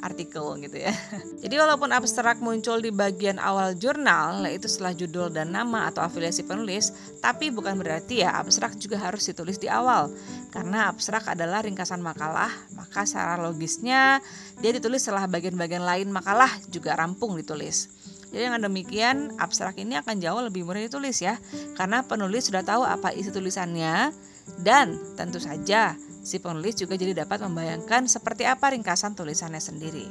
artikel 0.00 0.56
gitu 0.60 0.76
ya. 0.80 0.92
Jadi 1.42 1.54
walaupun 1.56 1.92
abstrak 1.92 2.40
muncul 2.40 2.80
di 2.80 2.90
bagian 2.90 3.36
awal 3.38 3.76
jurnal, 3.76 4.44
yaitu 4.48 4.66
setelah 4.66 4.96
judul 4.96 5.28
dan 5.30 5.52
nama 5.52 5.88
atau 5.88 6.02
afiliasi 6.04 6.44
penulis, 6.44 6.92
tapi 7.20 7.52
bukan 7.52 7.76
berarti 7.78 8.24
ya 8.24 8.34
abstrak 8.40 8.76
juga 8.80 9.00
harus 9.00 9.24
ditulis 9.28 9.60
di 9.60 9.68
awal. 9.68 10.10
Karena 10.50 10.90
abstrak 10.90 11.28
adalah 11.30 11.62
ringkasan 11.62 12.02
makalah, 12.02 12.50
maka 12.74 13.06
secara 13.06 13.38
logisnya 13.38 14.18
dia 14.58 14.72
ditulis 14.74 15.04
setelah 15.04 15.28
bagian-bagian 15.30 15.84
lain 15.84 16.08
makalah 16.10 16.50
juga 16.72 16.96
rampung 16.98 17.38
ditulis. 17.38 17.88
Jadi 18.30 18.46
dengan 18.46 18.62
demikian 18.62 19.34
abstrak 19.42 19.82
ini 19.82 19.98
akan 19.98 20.22
jauh 20.22 20.38
lebih 20.38 20.62
mudah 20.62 20.86
ditulis 20.86 21.18
ya 21.18 21.34
Karena 21.74 22.06
penulis 22.06 22.46
sudah 22.46 22.62
tahu 22.62 22.86
apa 22.86 23.10
isi 23.10 23.34
tulisannya 23.34 24.14
Dan 24.54 24.94
tentu 25.18 25.42
saja 25.42 25.98
Si 26.20 26.36
penulis 26.36 26.76
juga 26.76 27.00
jadi 27.00 27.16
dapat 27.16 27.40
membayangkan 27.40 28.04
seperti 28.04 28.44
apa 28.44 28.76
ringkasan 28.76 29.16
tulisannya 29.16 29.60
sendiri. 29.60 30.06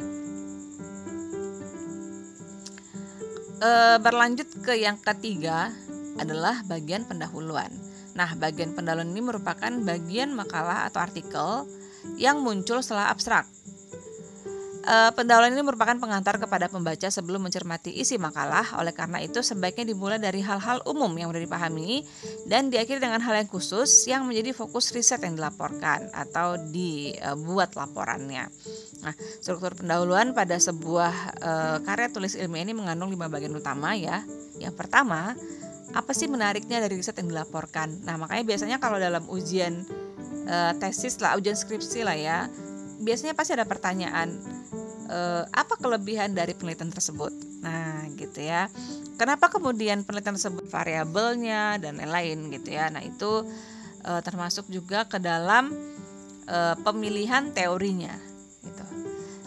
E, 3.60 3.72
berlanjut 4.02 4.50
ke 4.66 4.74
yang 4.82 4.98
ketiga 4.98 5.70
adalah 6.18 6.66
bagian 6.66 7.06
pendahuluan. 7.06 7.70
Nah, 8.18 8.34
bagian 8.36 8.74
pendahuluan 8.74 9.14
ini 9.14 9.22
merupakan 9.22 9.72
bagian 9.86 10.34
makalah 10.34 10.90
atau 10.90 11.00
artikel 11.00 11.70
yang 12.18 12.42
muncul 12.42 12.82
setelah 12.82 13.14
abstrak. 13.14 13.46
Uh, 14.90 15.14
pendahuluan 15.14 15.54
ini 15.54 15.62
merupakan 15.62 15.94
pengantar 16.02 16.42
kepada 16.42 16.66
pembaca 16.66 17.14
sebelum 17.14 17.46
mencermati 17.46 17.94
isi 17.94 18.18
makalah. 18.18 18.74
Oleh 18.82 18.90
karena 18.90 19.22
itu, 19.22 19.38
sebaiknya 19.46 19.94
dimulai 19.94 20.18
dari 20.18 20.42
hal-hal 20.42 20.82
umum 20.90 21.14
yang 21.14 21.30
mudah 21.30 21.46
dipahami 21.46 22.02
dan 22.50 22.74
diakhiri 22.74 22.98
dengan 22.98 23.22
hal 23.22 23.38
yang 23.38 23.46
khusus 23.46 24.10
yang 24.10 24.26
menjadi 24.26 24.50
fokus 24.58 24.90
riset 24.90 25.22
yang 25.22 25.38
dilaporkan 25.38 26.10
atau 26.10 26.58
dibuat 26.74 27.78
laporannya. 27.78 28.50
Nah, 29.06 29.14
struktur 29.38 29.78
pendahuluan 29.78 30.34
pada 30.34 30.58
sebuah 30.58 31.14
uh, 31.38 31.78
karya 31.86 32.10
tulis 32.10 32.34
ilmiah 32.34 32.66
ini 32.66 32.74
mengandung 32.74 33.14
lima 33.14 33.30
bagian 33.30 33.54
utama 33.54 33.94
ya. 33.94 34.26
Yang 34.58 34.74
pertama, 34.74 35.38
apa 35.94 36.12
sih 36.18 36.26
menariknya 36.26 36.82
dari 36.82 36.98
riset 36.98 37.14
yang 37.22 37.30
dilaporkan? 37.30 37.94
Nah, 38.10 38.18
makanya 38.18 38.42
biasanya 38.42 38.82
kalau 38.82 38.98
dalam 38.98 39.22
ujian 39.30 39.86
uh, 40.50 40.74
tesis 40.82 41.14
lah, 41.22 41.38
ujian 41.38 41.54
skripsi 41.54 42.02
lah 42.02 42.18
ya, 42.18 42.50
biasanya 43.06 43.38
pasti 43.38 43.54
ada 43.54 43.70
pertanyaan 43.70 44.58
eh, 45.10 45.44
apa 45.50 45.74
kelebihan 45.82 46.32
dari 46.38 46.54
penelitian 46.54 46.94
tersebut. 46.94 47.34
Nah, 47.66 48.08
gitu 48.16 48.40
ya. 48.46 48.70
Kenapa 49.20 49.52
kemudian 49.52 50.08
penelitian 50.08 50.38
tersebut 50.40 50.70
variabelnya 50.72 51.82
dan 51.82 52.00
lain-lain 52.00 52.54
gitu 52.54 52.70
ya. 52.72 52.88
Nah, 52.94 53.04
itu 53.04 53.44
eh, 54.06 54.22
termasuk 54.22 54.70
juga 54.70 55.10
ke 55.10 55.18
dalam 55.18 55.74
eh, 56.48 56.76
pemilihan 56.86 57.52
teorinya 57.52 58.14
gitu. 58.64 58.86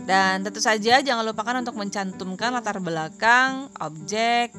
Dan 0.02 0.42
tentu 0.42 0.58
saja 0.58 0.98
jangan 0.98 1.22
lupakan 1.22 1.62
untuk 1.62 1.78
mencantumkan 1.78 2.50
latar 2.50 2.82
belakang, 2.82 3.70
objek, 3.78 4.50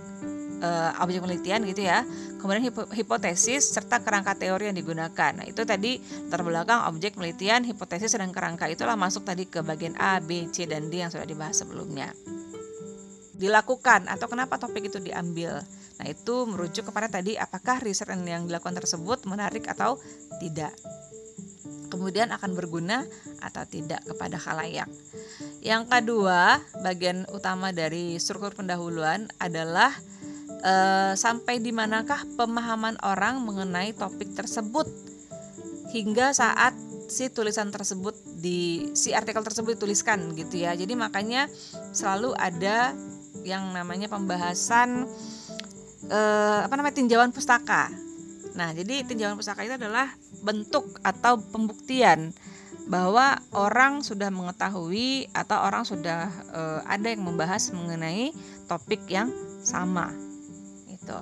uh, 0.64 0.92
objek 1.04 1.20
penelitian 1.20 1.62
gitu 1.68 1.82
ya. 1.84 2.08
Kemudian 2.44 2.68
hipotesis 2.92 3.72
serta 3.72 4.04
kerangka 4.04 4.36
teori 4.36 4.68
yang 4.68 4.76
digunakan. 4.76 5.32
Nah, 5.32 5.48
itu 5.48 5.64
tadi 5.64 6.04
terbelakang 6.28 6.92
objek 6.92 7.16
penelitian, 7.16 7.64
hipotesis 7.64 8.20
dan 8.20 8.36
kerangka 8.36 8.68
itulah 8.68 9.00
masuk 9.00 9.24
tadi 9.24 9.48
ke 9.48 9.64
bagian 9.64 9.96
A, 9.96 10.20
B, 10.20 10.52
C 10.52 10.68
dan 10.68 10.92
D 10.92 11.00
yang 11.00 11.08
sudah 11.08 11.24
dibahas 11.24 11.64
sebelumnya. 11.64 12.12
Dilakukan 13.40 14.12
atau 14.12 14.28
kenapa 14.28 14.60
topik 14.60 14.92
itu 14.92 15.00
diambil. 15.00 15.64
Nah, 16.04 16.06
itu 16.12 16.44
merujuk 16.44 16.92
kepada 16.92 17.08
tadi 17.08 17.40
apakah 17.40 17.80
riset 17.80 18.12
yang 18.12 18.44
dilakukan 18.44 18.76
tersebut 18.76 19.24
menarik 19.24 19.64
atau 19.72 19.96
tidak 20.44 20.76
kemudian 21.94 22.34
akan 22.34 22.58
berguna 22.58 23.06
atau 23.38 23.64
tidak 23.70 24.02
kepada 24.04 24.42
khalayak. 24.42 24.90
Yang 25.62 25.94
kedua, 25.94 26.58
bagian 26.82 27.30
utama 27.30 27.70
dari 27.70 28.18
struktur 28.18 28.58
pendahuluan 28.58 29.30
adalah 29.38 29.94
uh, 30.64 31.14
sampai 31.14 31.60
di 31.60 31.76
manakah 31.76 32.24
pemahaman 32.40 32.98
orang 33.04 33.44
mengenai 33.44 33.92
topik 33.94 34.32
tersebut 34.34 34.88
hingga 35.92 36.34
saat 36.34 36.74
si 37.12 37.30
tulisan 37.30 37.70
tersebut 37.70 38.18
di 38.42 38.90
si 38.98 39.14
artikel 39.14 39.46
tersebut 39.46 39.78
dituliskan 39.78 40.34
gitu 40.34 40.66
ya. 40.66 40.74
Jadi 40.74 40.98
makanya 40.98 41.46
selalu 41.94 42.34
ada 42.34 42.96
yang 43.46 43.70
namanya 43.76 44.10
pembahasan 44.10 45.06
uh, 46.10 46.60
apa 46.66 46.74
namanya 46.74 46.98
tinjauan 46.98 47.30
pustaka. 47.30 47.92
Nah, 48.58 48.74
jadi 48.74 49.06
tinjauan 49.06 49.38
pustaka 49.38 49.66
itu 49.66 49.76
adalah 49.78 50.10
bentuk 50.42 50.98
atau 51.06 51.38
pembuktian 51.38 52.34
bahwa 52.90 53.40
orang 53.56 54.04
sudah 54.04 54.28
mengetahui 54.28 55.32
atau 55.32 55.58
orang 55.64 55.88
sudah 55.88 56.28
uh, 56.52 56.80
ada 56.84 57.14
yang 57.14 57.24
membahas 57.24 57.72
mengenai 57.72 58.36
topik 58.68 59.08
yang 59.08 59.32
sama 59.64 60.23
gitu. 61.04 61.20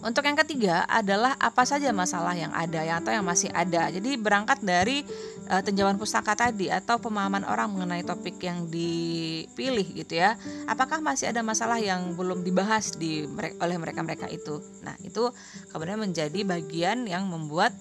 Untuk 0.00 0.24
yang 0.24 0.32
ketiga 0.40 0.88
adalah 0.88 1.36
apa 1.36 1.60
saja 1.68 1.92
masalah 1.92 2.32
yang 2.32 2.48
ada 2.56 2.80
ya 2.80 3.04
atau 3.04 3.12
yang 3.12 3.20
masih 3.20 3.52
ada. 3.52 3.92
Jadi 3.92 4.16
berangkat 4.16 4.64
dari 4.64 5.04
uh, 5.52 5.60
tinjauan 5.60 6.00
pustaka 6.00 6.32
tadi 6.32 6.72
atau 6.72 6.96
pemahaman 6.96 7.44
orang 7.44 7.68
mengenai 7.68 8.00
topik 8.00 8.40
yang 8.40 8.64
dipilih 8.72 9.84
gitu 9.92 10.16
ya. 10.16 10.40
Apakah 10.64 11.04
masih 11.04 11.28
ada 11.28 11.44
masalah 11.44 11.76
yang 11.76 12.16
belum 12.16 12.40
dibahas 12.40 12.96
di 12.96 13.28
oleh 13.60 13.76
mereka-mereka 13.76 14.24
itu. 14.32 14.64
Nah, 14.80 14.96
itu 15.04 15.28
kemudian 15.68 16.00
menjadi 16.00 16.48
bagian 16.48 17.04
yang 17.04 17.28
membuat 17.28 17.76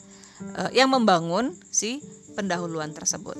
uh, 0.59 0.67
yang 0.75 0.91
membangun 0.91 1.55
si 1.71 2.03
pendahuluan 2.35 2.91
tersebut. 2.91 3.39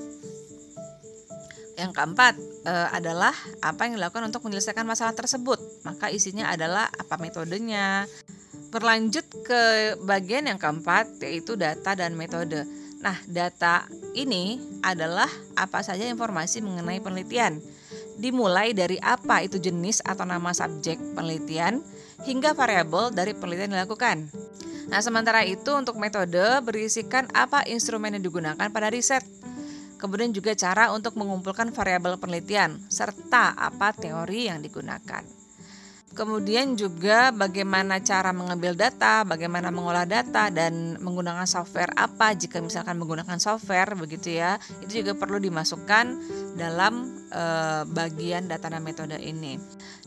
Yang 1.80 1.96
keempat 1.96 2.36
e, 2.68 2.72
adalah 2.92 3.32
apa 3.64 3.88
yang 3.88 3.96
dilakukan 3.96 4.28
untuk 4.28 4.44
menyelesaikan 4.44 4.84
masalah 4.84 5.16
tersebut. 5.16 5.56
Maka 5.88 6.12
isinya 6.12 6.52
adalah 6.52 6.92
apa 6.92 7.16
metodenya. 7.16 8.04
Berlanjut 8.68 9.24
ke 9.42 9.96
bagian 10.04 10.44
yang 10.44 10.60
keempat 10.60 11.24
yaitu 11.24 11.56
data 11.56 11.96
dan 11.96 12.12
metode. 12.20 12.68
Nah, 13.00 13.16
data 13.24 13.88
ini 14.12 14.60
adalah 14.84 15.26
apa 15.56 15.80
saja 15.80 16.04
informasi 16.04 16.60
mengenai 16.60 17.00
penelitian. 17.00 17.56
Dimulai 18.20 18.76
dari 18.76 19.00
apa 19.00 19.40
itu 19.40 19.56
jenis 19.56 20.04
atau 20.04 20.28
nama 20.28 20.52
subjek 20.52 21.00
penelitian 21.16 21.80
hingga 22.28 22.52
variabel 22.52 23.08
dari 23.08 23.32
penelitian 23.32 23.72
dilakukan. 23.72 24.28
Nah, 24.92 25.00
sementara 25.00 25.48
itu 25.48 25.72
untuk 25.72 25.96
metode 25.96 26.44
berisikan 26.60 27.24
apa 27.32 27.64
instrumen 27.64 28.20
yang 28.20 28.24
digunakan 28.26 28.68
pada 28.68 28.92
riset 28.92 29.24
kemudian 30.00 30.32
juga 30.32 30.56
cara 30.56 30.90
untuk 30.96 31.20
mengumpulkan 31.20 31.70
variabel 31.76 32.16
penelitian, 32.16 32.80
serta 32.88 33.52
apa 33.52 33.92
teori 33.92 34.48
yang 34.48 34.64
digunakan. 34.64 35.39
Kemudian 36.10 36.74
juga 36.74 37.30
bagaimana 37.30 38.02
cara 38.02 38.34
mengambil 38.34 38.74
data, 38.74 39.22
bagaimana 39.22 39.70
mengolah 39.70 40.02
data 40.02 40.50
dan 40.50 40.98
menggunakan 40.98 41.46
software 41.46 41.94
apa 41.94 42.34
jika 42.34 42.58
misalkan 42.58 42.98
menggunakan 42.98 43.38
software 43.38 43.94
begitu 43.94 44.34
ya. 44.34 44.58
Itu 44.82 45.06
juga 45.06 45.14
perlu 45.14 45.38
dimasukkan 45.38 46.06
dalam 46.58 47.14
e, 47.30 47.42
bagian 47.94 48.50
data 48.50 48.66
dan 48.66 48.82
metode 48.82 49.22
ini. 49.22 49.54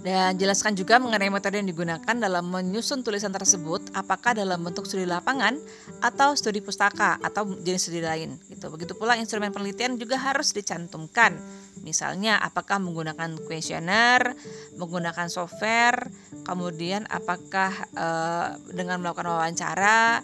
Dan 0.04 0.36
jelaskan 0.36 0.76
juga 0.76 1.00
mengenai 1.00 1.32
metode 1.32 1.64
yang 1.64 1.72
digunakan 1.72 2.16
dalam 2.20 2.52
menyusun 2.52 3.00
tulisan 3.00 3.32
tersebut 3.32 3.96
apakah 3.96 4.36
dalam 4.36 4.60
bentuk 4.60 4.84
studi 4.84 5.08
lapangan 5.08 5.56
atau 6.04 6.36
studi 6.36 6.60
pustaka 6.60 7.16
atau 7.24 7.48
jenis 7.64 7.88
studi 7.88 8.04
lain 8.04 8.36
gitu. 8.52 8.68
Begitu 8.68 8.92
pula 8.92 9.16
instrumen 9.16 9.56
penelitian 9.56 9.96
juga 9.96 10.20
harus 10.20 10.52
dicantumkan 10.52 11.40
Misalnya 11.84 12.40
apakah 12.40 12.80
menggunakan 12.80 13.36
kuesioner, 13.44 14.40
menggunakan 14.80 15.28
software, 15.28 16.08
kemudian 16.48 17.04
apakah 17.12 17.76
e, 17.92 18.08
dengan 18.72 19.04
melakukan 19.04 19.28
wawancara, 19.28 20.24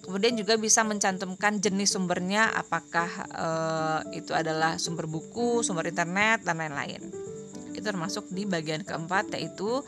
kemudian 0.00 0.32
juga 0.40 0.56
bisa 0.56 0.80
mencantumkan 0.80 1.60
jenis 1.60 1.92
sumbernya, 1.92 2.48
apakah 2.56 3.10
e, 3.28 3.48
itu 4.16 4.32
adalah 4.32 4.80
sumber 4.80 5.04
buku, 5.04 5.60
sumber 5.60 5.92
internet 5.92 6.40
dan 6.40 6.56
lain-lain. 6.56 7.04
Itu 7.76 7.84
termasuk 7.84 8.32
di 8.32 8.48
bagian 8.48 8.80
keempat 8.80 9.36
yaitu 9.36 9.84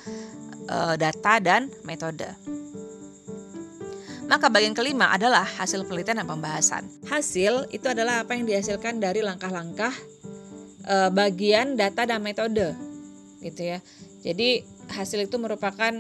e, 0.69 0.79
data 1.01 1.41
dan 1.41 1.73
metode. 1.89 2.29
Maka 4.25 4.49
bagian 4.49 4.73
kelima 4.73 5.13
adalah 5.13 5.45
hasil 5.45 5.85
penelitian 5.85 6.25
dan 6.25 6.29
pembahasan. 6.29 6.89
Hasil 7.09 7.69
itu 7.73 7.89
adalah 7.89 8.25
apa 8.25 8.33
yang 8.37 8.49
dihasilkan 8.49 8.97
dari 8.97 9.21
langkah-langkah 9.21 9.93
e, 10.85 10.97
bagian 11.11 11.75
data 11.75 12.05
dan 12.05 12.21
metode 12.21 12.77
gitu 13.41 13.61
ya. 13.61 13.79
Jadi 14.25 14.65
hasil 14.89 15.29
itu 15.29 15.37
merupakan 15.37 15.93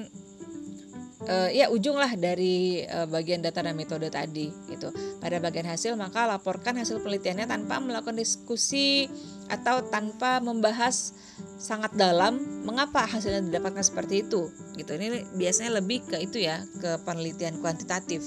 uh, 1.29 1.51
ya 1.53 1.69
ujung 1.73 1.97
lah 1.97 2.13
dari 2.17 2.85
uh, 2.85 3.09
bagian 3.09 3.41
data 3.41 3.65
dan 3.65 3.77
metode 3.77 4.09
tadi 4.13 4.49
gitu. 4.69 4.89
Pada 5.21 5.41
bagian 5.41 5.69
hasil 5.69 5.97
maka 5.97 6.29
laporkan 6.29 6.77
hasil 6.77 7.01
penelitiannya 7.01 7.49
tanpa 7.49 7.81
melakukan 7.81 8.17
diskusi 8.17 9.09
atau 9.49 9.85
tanpa 9.89 10.41
membahas 10.41 11.13
sangat 11.55 11.97
dalam 11.97 12.41
mengapa 12.67 13.07
hasilnya 13.07 13.45
didapatkan 13.49 13.85
seperti 13.85 14.27
itu 14.27 14.51
gitu 14.75 14.91
ini 14.99 15.23
biasanya 15.39 15.79
lebih 15.81 16.03
ke 16.03 16.19
itu 16.19 16.43
ya 16.43 16.61
ke 16.83 16.99
penelitian 17.07 17.63
kuantitatif 17.63 18.21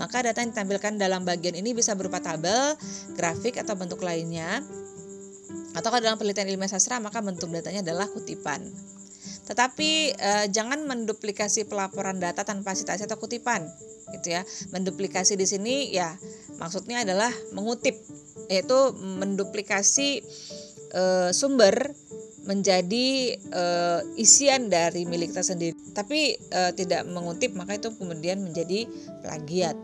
maka 0.00 0.24
data 0.24 0.40
yang 0.40 0.50
ditampilkan 0.50 0.96
dalam 0.96 1.22
bagian 1.22 1.54
ini 1.60 1.76
bisa 1.76 1.92
berupa 1.92 2.18
tabel 2.24 2.74
grafik 3.14 3.60
atau 3.60 3.76
bentuk 3.76 4.00
lainnya 4.00 4.64
atau 5.76 5.88
kalau 5.90 6.02
dalam 6.02 6.18
penelitian 6.18 6.50
ilmiah 6.50 6.70
sastra 6.70 6.98
maka 6.98 7.22
bentuk 7.22 7.50
datanya 7.50 7.84
adalah 7.86 8.06
kutipan. 8.10 8.62
Tetapi 9.50 9.90
eh, 10.14 10.46
jangan 10.50 10.86
menduplikasi 10.86 11.66
pelaporan 11.66 12.22
data 12.22 12.46
tanpa 12.46 12.74
citasi 12.74 13.06
atau 13.06 13.18
kutipan 13.18 13.66
gitu 14.18 14.34
ya. 14.34 14.42
Menduplikasi 14.74 15.34
di 15.38 15.46
sini 15.46 15.90
ya 15.90 16.14
maksudnya 16.58 17.02
adalah 17.02 17.30
mengutip 17.54 17.98
yaitu 18.50 18.78
menduplikasi 18.98 20.26
uh, 20.94 21.30
sumber 21.30 21.94
menjadi 22.48 23.38
uh, 23.52 24.00
isian 24.18 24.72
dari 24.72 25.06
milik 25.06 25.30
tersendiri. 25.30 25.76
Tapi 25.94 26.34
uh, 26.50 26.74
tidak 26.74 27.06
mengutip 27.06 27.54
maka 27.54 27.78
itu 27.78 27.94
kemudian 27.94 28.42
menjadi 28.42 28.90
plagiat 29.22 29.76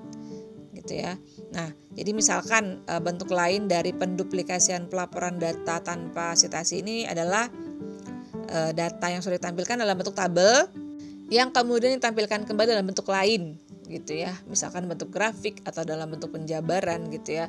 gitu 0.86 1.02
ya. 1.02 1.18
Nah 1.50 1.74
jadi 1.92 2.14
misalkan 2.14 2.86
uh, 2.86 3.02
bentuk 3.02 3.34
lain 3.34 3.66
dari 3.66 3.90
penduplikasian 3.90 4.86
pelaporan 4.86 5.42
data 5.42 5.82
tanpa 5.82 6.38
citasi 6.38 6.86
ini 6.86 7.02
adalah 7.10 7.50
uh, 8.54 8.70
data 8.70 9.06
yang 9.10 9.20
sudah 9.20 9.42
ditampilkan 9.42 9.82
dalam 9.82 9.98
bentuk 9.98 10.14
tabel 10.14 10.70
yang 11.26 11.50
kemudian 11.50 11.98
ditampilkan 11.98 12.46
kembali 12.46 12.78
dalam 12.78 12.86
bentuk 12.86 13.10
lain 13.10 13.58
gitu 13.86 14.12
ya. 14.26 14.34
Misalkan 14.50 14.90
bentuk 14.90 15.14
grafik 15.14 15.62
atau 15.62 15.86
dalam 15.86 16.10
bentuk 16.10 16.34
penjabaran 16.34 17.06
gitu 17.10 17.42
ya. 17.42 17.46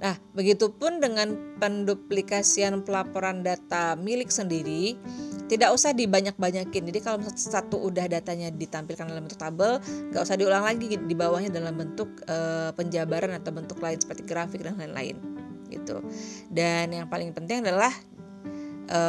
Nah 0.00 0.18
begitupun 0.34 0.98
dengan 0.98 1.56
penduplikasian 1.62 2.82
pelaporan 2.82 3.46
data 3.46 3.94
milik 3.94 4.32
sendiri 4.32 4.98
tidak 5.44 5.70
usah 5.76 5.92
dibanyak-banyakin. 5.92 6.82
Jadi 6.88 7.00
kalau 7.04 7.20
satu 7.36 7.76
udah 7.78 8.08
datanya 8.08 8.48
ditampilkan 8.48 9.04
dalam 9.04 9.28
bentuk 9.28 9.40
tabel 9.40 9.78
nggak 10.10 10.22
usah 10.24 10.36
diulang 10.40 10.64
lagi 10.64 10.96
di 10.96 11.14
bawahnya 11.14 11.52
dalam 11.52 11.76
bentuk 11.76 12.08
e, 12.24 12.36
penjabaran 12.72 13.36
atau 13.36 13.52
bentuk 13.52 13.78
lain 13.78 14.00
seperti 14.00 14.24
grafik 14.24 14.64
dan 14.64 14.80
lain-lain 14.80 15.20
gitu. 15.68 16.00
Dan 16.48 16.96
yang 16.96 17.06
paling 17.12 17.36
penting 17.36 17.60
adalah 17.60 17.92
e, 18.88 19.00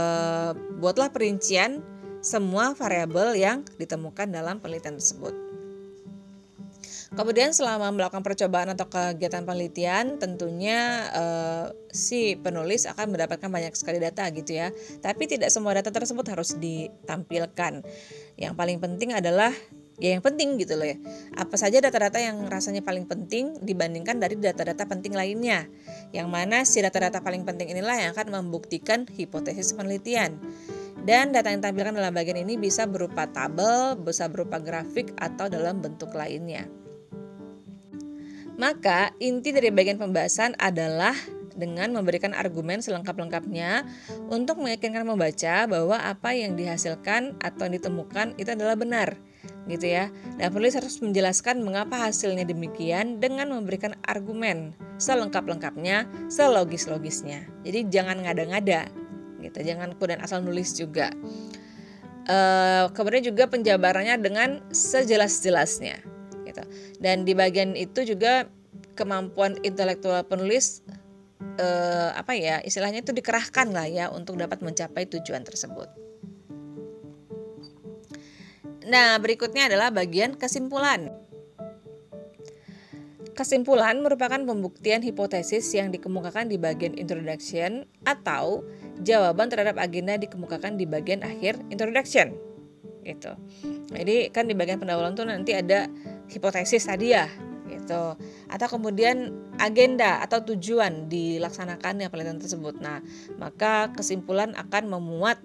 buatlah 0.78 1.10
perincian 1.10 1.80
semua 2.20 2.74
variabel 2.74 3.38
yang 3.38 3.62
ditemukan 3.78 4.28
dalam 4.34 4.58
penelitian 4.58 4.98
tersebut 4.98 5.45
Kemudian 7.14 7.54
selama 7.54 7.94
melakukan 7.94 8.26
percobaan 8.26 8.74
atau 8.74 8.90
kegiatan 8.90 9.46
penelitian, 9.46 10.18
tentunya 10.18 11.06
uh, 11.14 11.66
si 11.94 12.34
penulis 12.34 12.90
akan 12.90 13.14
mendapatkan 13.14 13.46
banyak 13.46 13.78
sekali 13.78 14.02
data 14.02 14.26
gitu 14.34 14.58
ya. 14.58 14.74
Tapi 15.06 15.30
tidak 15.30 15.54
semua 15.54 15.78
data 15.78 15.94
tersebut 15.94 16.26
harus 16.26 16.58
ditampilkan. 16.58 17.86
Yang 18.42 18.54
paling 18.58 18.82
penting 18.82 19.14
adalah 19.14 19.54
ya 20.02 20.18
yang 20.18 20.24
penting 20.26 20.58
gitu 20.58 20.76
loh 20.76 20.88
ya. 20.90 20.98
Apa 21.38 21.56
saja 21.56 21.78
data-data 21.78 22.18
yang 22.18 22.42
rasanya 22.50 22.82
paling 22.82 23.06
penting 23.06 23.62
dibandingkan 23.62 24.18
dari 24.18 24.36
data-data 24.42 24.90
penting 24.90 25.14
lainnya. 25.14 25.70
Yang 26.10 26.28
mana 26.28 26.58
si 26.66 26.82
data-data 26.82 27.22
paling 27.22 27.46
penting 27.46 27.70
inilah 27.70 27.96
yang 28.02 28.12
akan 28.18 28.34
membuktikan 28.34 29.06
hipotesis 29.06 29.78
penelitian. 29.78 30.42
Dan 31.06 31.30
data 31.30 31.54
yang 31.54 31.62
ditampilkan 31.62 32.02
dalam 32.02 32.18
bagian 32.18 32.42
ini 32.42 32.58
bisa 32.58 32.90
berupa 32.90 33.30
tabel, 33.30 33.94
bisa 33.94 34.26
berupa 34.26 34.58
grafik, 34.58 35.14
atau 35.22 35.46
dalam 35.46 35.78
bentuk 35.78 36.10
lainnya. 36.18 36.66
Maka 38.56 39.12
inti 39.20 39.52
dari 39.52 39.72
bagian 39.72 40.00
pembahasan 40.00 40.56
adalah 40.60 41.16
dengan 41.56 41.96
memberikan 41.96 42.36
argumen 42.36 42.84
selengkap-lengkapnya 42.84 43.88
untuk 44.28 44.60
meyakinkan 44.60 45.08
membaca 45.08 45.66
bahwa 45.66 45.96
apa 45.96 46.36
yang 46.36 46.60
dihasilkan 46.60 47.40
atau 47.40 47.66
ditemukan 47.72 48.36
itu 48.36 48.52
adalah 48.52 48.76
benar 48.76 49.16
gitu 49.66 49.88
ya. 49.90 50.12
Dan 50.38 50.52
penulis 50.54 50.78
harus 50.78 51.00
menjelaskan 51.02 51.64
mengapa 51.64 51.98
hasilnya 51.98 52.46
demikian 52.46 53.18
dengan 53.18 53.50
memberikan 53.50 53.98
argumen 54.06 54.76
selengkap-lengkapnya, 55.02 56.06
selogis-logisnya. 56.30 57.48
Jadi 57.66 57.90
jangan 57.90 58.22
ngada-ngada 58.22 58.92
gitu, 59.42 59.60
jangan 59.64 59.96
kemudian 59.98 60.22
asal 60.22 60.44
nulis 60.44 60.76
juga. 60.76 61.10
Uh, 62.26 62.90
kemudian 62.98 63.22
juga 63.22 63.46
penjabarannya 63.46 64.18
dengan 64.18 64.50
sejelas-jelasnya. 64.74 66.15
Dan 67.00 67.28
di 67.28 67.36
bagian 67.36 67.76
itu 67.76 68.04
juga 68.08 68.48
kemampuan 68.96 69.60
intelektual 69.64 70.24
penulis 70.24 70.84
eh, 71.60 72.10
apa 72.16 72.36
ya 72.36 72.60
istilahnya 72.64 73.04
itu 73.04 73.12
dikerahkan 73.12 73.72
lah 73.72 73.88
ya 73.88 74.06
untuk 74.12 74.40
dapat 74.40 74.64
mencapai 74.64 75.08
tujuan 75.08 75.44
tersebut. 75.44 75.88
Nah 78.86 79.18
berikutnya 79.18 79.68
adalah 79.68 79.90
bagian 79.90 80.38
kesimpulan. 80.38 81.10
Kesimpulan 83.36 84.00
merupakan 84.00 84.40
pembuktian 84.40 85.04
hipotesis 85.04 85.68
yang 85.76 85.92
dikemukakan 85.92 86.48
di 86.48 86.56
bagian 86.56 86.96
introduction 86.96 87.84
atau 88.08 88.64
jawaban 89.04 89.52
terhadap 89.52 89.76
agenda 89.76 90.16
dikemukakan 90.16 90.80
di 90.80 90.88
bagian 90.88 91.20
akhir 91.20 91.60
introduction. 91.68 92.32
Gitu. 93.04 93.36
Jadi 93.92 94.32
kan 94.32 94.48
di 94.48 94.56
bagian 94.56 94.80
pendahuluan 94.80 95.20
tuh 95.20 95.28
nanti 95.28 95.52
ada 95.52 95.92
hipotesis 96.30 96.88
tadi 96.88 97.14
ya 97.14 97.30
gitu 97.66 98.18
atau 98.50 98.68
kemudian 98.70 99.34
agenda 99.58 100.22
atau 100.22 100.42
tujuan 100.54 101.10
dilaksanakannya 101.10 102.10
penelitian 102.10 102.42
tersebut. 102.42 102.78
Nah, 102.82 103.02
maka 103.42 103.90
kesimpulan 103.94 104.54
akan 104.54 104.90
memuat 104.98 105.42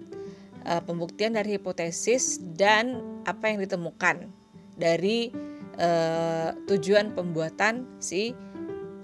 uh, 0.65 0.81
pembuktian 0.85 1.33
dari 1.33 1.57
hipotesis 1.57 2.39
dan 2.55 3.01
apa 3.25 3.49
yang 3.49 3.61
ditemukan 3.61 4.29
dari 4.77 5.33
uh, 5.81 6.53
tujuan 6.69 7.13
pembuatan 7.13 7.85
si 7.97 8.33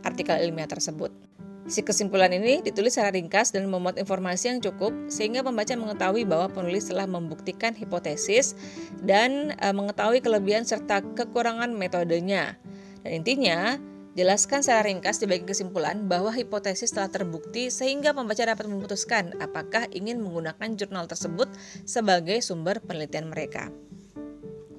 artikel 0.05 0.37
ilmiah 0.39 0.69
tersebut. 0.69 1.26
Si 1.67 1.83
kesimpulan 1.83 2.31
ini 2.31 2.63
ditulis 2.63 2.95
secara 2.95 3.11
ringkas 3.11 3.51
dan 3.51 3.67
memuat 3.67 3.99
informasi 3.99 4.55
yang 4.55 4.59
cukup 4.63 4.95
sehingga 5.11 5.43
pembaca 5.43 5.75
mengetahui 5.75 6.23
bahwa 6.23 6.47
penulis 6.47 6.87
telah 6.87 7.03
membuktikan 7.03 7.75
hipotesis 7.75 8.55
dan 9.03 9.51
e, 9.59 9.67
mengetahui 9.75 10.23
kelebihan 10.23 10.63
serta 10.63 11.03
kekurangan 11.03 11.75
metodenya. 11.75 12.55
Dan 13.03 13.19
intinya, 13.19 13.75
jelaskan 14.15 14.63
secara 14.63 14.87
ringkas 14.87 15.19
di 15.19 15.27
bagian 15.27 15.43
kesimpulan 15.43 16.07
bahwa 16.07 16.31
hipotesis 16.31 16.95
telah 16.95 17.11
terbukti 17.11 17.67
sehingga 17.67 18.15
pembaca 18.15 18.47
dapat 18.47 18.63
memutuskan 18.71 19.35
apakah 19.43 19.91
ingin 19.91 20.23
menggunakan 20.23 20.71
jurnal 20.79 21.03
tersebut 21.11 21.51
sebagai 21.83 22.39
sumber 22.39 22.79
penelitian 22.79 23.27
mereka. 23.27 23.67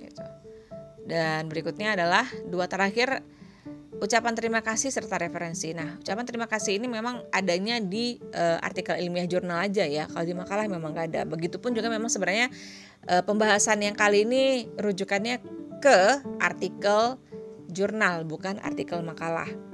Gitu. 0.01 0.25
Dan 1.05 1.53
berikutnya 1.53 2.01
adalah 2.01 2.25
dua 2.49 2.65
terakhir 2.65 3.21
ucapan 3.99 4.33
terima 4.35 4.61
kasih 4.63 4.91
serta 4.95 5.19
referensi. 5.19 5.75
Nah, 5.75 5.99
ucapan 5.99 6.25
terima 6.25 6.47
kasih 6.47 6.79
ini 6.79 6.87
memang 6.87 7.27
adanya 7.35 7.83
di 7.83 8.19
uh, 8.35 8.59
artikel 8.63 8.99
ilmiah 8.99 9.27
jurnal 9.27 9.67
aja 9.67 9.85
ya. 9.85 10.07
Kalau 10.07 10.25
di 10.25 10.35
makalah 10.35 10.67
memang 10.71 10.95
gak 10.95 11.15
ada. 11.15 11.23
Begitupun 11.27 11.75
juga 11.75 11.91
memang 11.91 12.11
sebenarnya 12.11 12.51
uh, 13.11 13.23
pembahasan 13.23 13.83
yang 13.83 13.95
kali 13.99 14.25
ini 14.25 14.71
rujukannya 14.79 15.43
ke 15.79 15.99
artikel 16.43 17.19
jurnal 17.71 18.25
bukan 18.25 18.59
artikel 18.65 19.03
makalah. 19.05 19.68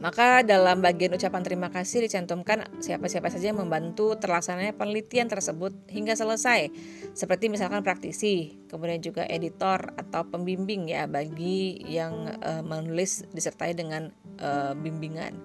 Maka 0.00 0.40
dalam 0.40 0.80
bagian 0.80 1.12
ucapan 1.12 1.44
terima 1.44 1.68
kasih 1.68 2.08
dicantumkan 2.08 2.64
siapa-siapa 2.80 3.28
saja 3.28 3.52
yang 3.52 3.60
membantu 3.60 4.16
terlaksananya 4.16 4.72
penelitian 4.72 5.28
tersebut 5.28 5.76
hingga 5.92 6.16
selesai. 6.16 6.72
Seperti 7.12 7.52
misalkan 7.52 7.84
praktisi, 7.84 8.64
kemudian 8.72 9.04
juga 9.04 9.28
editor 9.28 9.92
atau 10.00 10.24
pembimbing 10.24 10.88
ya 10.88 11.04
bagi 11.04 11.84
yang 11.84 12.32
uh, 12.40 12.64
menulis 12.64 13.28
disertai 13.36 13.76
dengan 13.76 14.08
uh, 14.40 14.72
bimbingan. 14.72 15.36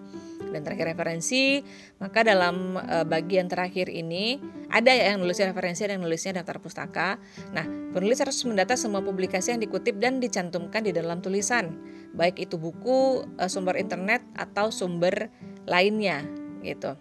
Dan 0.55 0.63
terakhir 0.63 0.95
referensi, 0.95 1.59
maka 1.99 2.23
dalam 2.23 2.79
uh, 2.79 3.03
bagian 3.03 3.51
terakhir 3.51 3.91
ini 3.91 4.39
ada 4.71 4.95
ya 4.95 5.11
yang 5.11 5.19
nulisnya 5.19 5.51
referensi 5.51 5.83
dan 5.83 5.99
yang 5.99 6.07
nulisnya 6.07 6.39
daftar 6.39 6.63
pustaka. 6.63 7.19
Nah, 7.51 7.67
penulis 7.91 8.23
harus 8.23 8.39
mendata 8.47 8.79
semua 8.79 9.03
publikasi 9.03 9.51
yang 9.51 9.59
dikutip 9.59 9.99
dan 9.99 10.23
dicantumkan 10.23 10.87
di 10.87 10.95
dalam 10.95 11.19
tulisan 11.19 11.75
baik 12.15 12.39
itu 12.47 12.55
buku, 12.55 13.27
eh, 13.37 13.51
sumber 13.51 13.75
internet 13.75 14.23
atau 14.39 14.71
sumber 14.71 15.29
lainnya 15.67 16.23
gitu. 16.63 16.95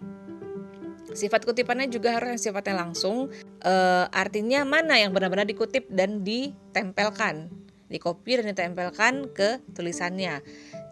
Sifat 1.15 1.47
kutipannya 1.47 1.87
juga 1.87 2.11
harus 2.11 2.35
yang 2.35 2.41
sifatnya 2.51 2.75
langsung, 2.81 3.31
e, 3.63 3.73
artinya 4.09 4.67
mana 4.67 4.99
yang 4.99 5.15
benar-benar 5.15 5.47
dikutip 5.47 5.87
dan 5.87 6.25
ditempelkan, 6.25 7.47
dikopi 7.87 8.41
dan 8.41 8.51
ditempelkan 8.51 9.29
ke 9.31 9.63
tulisannya. 9.77 10.43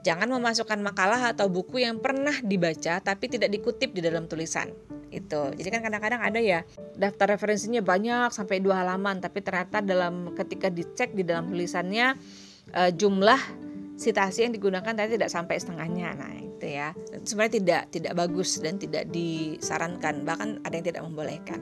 Jangan 0.03 0.27
memasukkan 0.35 0.83
makalah 0.83 1.31
atau 1.31 1.47
buku 1.47 1.79
yang 1.79 2.03
pernah 2.03 2.35
dibaca 2.43 2.99
tapi 2.99 3.31
tidak 3.31 3.49
dikutip 3.55 3.95
di 3.95 4.03
dalam 4.03 4.27
tulisan. 4.27 4.69
itu. 5.13 5.53
Jadi 5.53 5.69
kan 5.69 5.85
kadang-kadang 5.85 6.25
ada 6.25 6.41
ya 6.41 6.65
daftar 6.97 7.37
referensinya 7.37 7.85
banyak 7.85 8.33
sampai 8.33 8.57
dua 8.65 8.81
halaman 8.81 9.21
tapi 9.21 9.45
ternyata 9.45 9.77
dalam 9.85 10.33
ketika 10.33 10.73
dicek 10.73 11.13
di 11.13 11.21
dalam 11.21 11.53
tulisannya 11.53 12.17
uh, 12.73 12.89
jumlah 12.89 13.37
sitasi 13.93 14.49
yang 14.49 14.57
digunakan 14.57 14.89
tadi 14.89 15.13
tidak 15.13 15.29
sampai 15.29 15.61
setengahnya. 15.61 16.17
Nah 16.17 16.33
itu 16.41 16.65
ya. 16.65 16.97
Sebenarnya 17.21 17.53
tidak 17.61 17.81
tidak 17.93 18.13
bagus 18.17 18.57
dan 18.57 18.81
tidak 18.81 19.05
disarankan. 19.13 20.25
Bahkan 20.25 20.65
ada 20.65 20.73
yang 20.73 20.85
tidak 20.89 21.05
membolehkan 21.05 21.61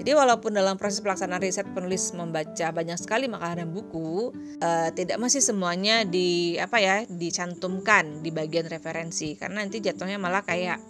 jadi 0.00 0.16
walaupun 0.16 0.56
dalam 0.56 0.80
proses 0.80 1.04
pelaksanaan 1.04 1.44
riset 1.44 1.68
penulis 1.76 2.16
membaca 2.16 2.72
banyak 2.72 2.96
sekali 2.96 3.28
makalah 3.28 3.68
buku, 3.68 4.32
uh, 4.64 4.88
tidak 4.96 5.20
masih 5.20 5.44
semuanya 5.44 6.08
di 6.08 6.56
apa 6.56 6.80
ya 6.80 7.04
dicantumkan 7.04 8.24
di 8.24 8.32
bagian 8.32 8.64
referensi. 8.64 9.36
Karena 9.36 9.60
nanti 9.60 9.84
jatuhnya 9.84 10.16
malah 10.16 10.40
kayak 10.40 10.80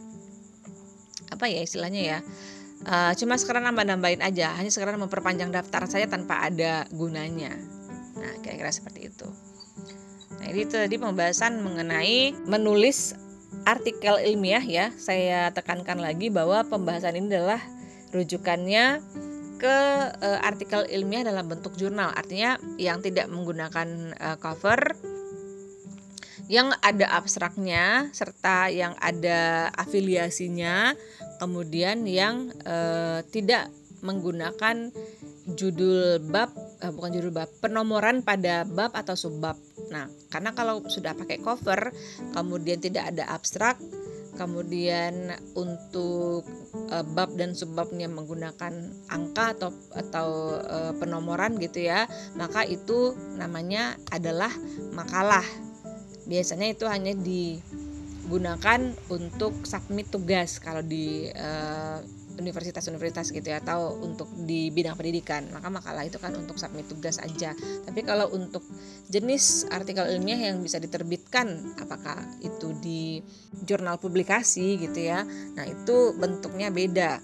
apa 1.34 1.50
ya 1.50 1.58
istilahnya 1.62 2.02
ya 2.06 2.18
uh, 2.86 3.12
cuma 3.18 3.34
sekarang 3.34 3.66
nambah-nambahin 3.70 4.22
aja 4.22 4.54
hanya 4.56 4.70
sekarang 4.70 5.02
memperpanjang 5.02 5.50
daftar 5.50 5.90
saja 5.90 6.06
tanpa 6.06 6.46
ada 6.46 6.86
gunanya. 6.94 7.50
Nah 8.14 8.34
kira-kira 8.40 8.70
seperti 8.70 9.10
itu. 9.10 9.26
Nah 10.38 10.46
ini 10.54 10.64
tadi 10.70 10.96
pembahasan 10.96 11.60
mengenai 11.60 12.32
menulis 12.46 13.18
artikel 13.66 14.22
ilmiah 14.22 14.62
ya. 14.62 14.86
Saya 14.94 15.50
tekankan 15.50 15.98
lagi 15.98 16.30
bahwa 16.30 16.62
pembahasan 16.62 17.18
ini 17.18 17.26
adalah 17.34 17.60
rujukannya 18.10 19.02
ke 19.60 19.78
uh, 20.16 20.40
artikel 20.40 20.88
ilmiah 20.88 21.22
dalam 21.26 21.46
bentuk 21.46 21.76
jurnal 21.76 22.10
artinya 22.16 22.56
yang 22.80 23.04
tidak 23.04 23.28
menggunakan 23.28 24.16
uh, 24.16 24.36
cover 24.40 24.96
yang 26.50 26.74
ada 26.82 27.14
abstraknya 27.14 28.10
serta 28.10 28.74
yang 28.74 28.98
ada 28.98 29.70
afiliasinya, 29.70 30.98
kemudian 31.38 32.02
yang 32.10 32.50
eh, 32.66 33.22
tidak 33.30 33.70
menggunakan 34.02 34.90
judul 35.54 36.18
bab 36.26 36.50
bukan 36.82 37.10
judul 37.14 37.30
bab 37.30 37.46
penomoran 37.62 38.26
pada 38.26 38.66
bab 38.66 38.90
atau 38.98 39.14
subbab. 39.14 39.54
Nah, 39.94 40.10
karena 40.26 40.50
kalau 40.50 40.82
sudah 40.90 41.14
pakai 41.14 41.38
cover 41.38 41.94
kemudian 42.34 42.82
tidak 42.82 43.14
ada 43.14 43.30
abstrak 43.30 43.78
kemudian 44.40 45.36
untuk 45.52 46.48
uh, 46.88 47.04
bab 47.12 47.36
dan 47.36 47.52
subbabnya 47.52 48.08
menggunakan 48.08 48.72
angka 49.12 49.52
atau 49.60 49.70
atau 49.92 50.28
uh, 50.64 50.92
penomoran 50.96 51.60
gitu 51.60 51.84
ya 51.84 52.08
maka 52.40 52.64
itu 52.64 53.12
namanya 53.36 54.00
adalah 54.08 54.48
makalah. 54.96 55.44
Biasanya 56.24 56.72
itu 56.72 56.88
hanya 56.88 57.12
digunakan 57.12 58.80
untuk 59.12 59.68
submit 59.68 60.08
tugas 60.08 60.56
kalau 60.56 60.80
di 60.80 61.28
uh, 61.36 62.00
universitas-universitas 62.40 63.30
gitu 63.30 63.44
ya 63.44 63.60
atau 63.60 64.00
untuk 64.00 64.32
di 64.48 64.72
bidang 64.72 64.96
pendidikan. 64.96 65.46
Maka 65.52 65.68
makalah 65.68 66.02
itu 66.08 66.16
kan 66.16 66.32
untuk 66.34 66.56
submit 66.56 66.88
tugas 66.88 67.20
aja. 67.20 67.52
Tapi 67.56 68.00
kalau 68.02 68.32
untuk 68.32 68.64
jenis 69.12 69.68
artikel 69.68 70.08
ilmiah 70.08 70.50
yang 70.50 70.64
bisa 70.64 70.80
diterbitkan 70.80 71.76
apakah 71.76 72.16
itu 72.40 72.72
di 72.80 73.20
jurnal 73.66 74.00
publikasi 74.00 74.80
gitu 74.80 75.02
ya 75.02 75.22
nah 75.54 75.68
itu 75.68 76.16
bentuknya 76.16 76.72
beda. 76.72 77.20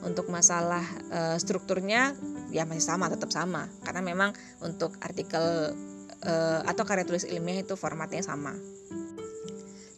Untuk 0.00 0.28
masalah 0.32 0.84
uh, 1.12 1.36
strukturnya 1.36 2.16
ya 2.52 2.64
masih 2.64 2.84
sama 2.84 3.12
tetap 3.12 3.28
sama. 3.32 3.68
Karena 3.84 4.00
memang 4.00 4.30
untuk 4.64 4.96
artikel 5.00 5.76
uh, 6.24 6.60
atau 6.64 6.84
karya 6.84 7.04
tulis 7.04 7.24
ilmiah 7.28 7.64
itu 7.64 7.76
formatnya 7.76 8.24
sama. 8.24 8.56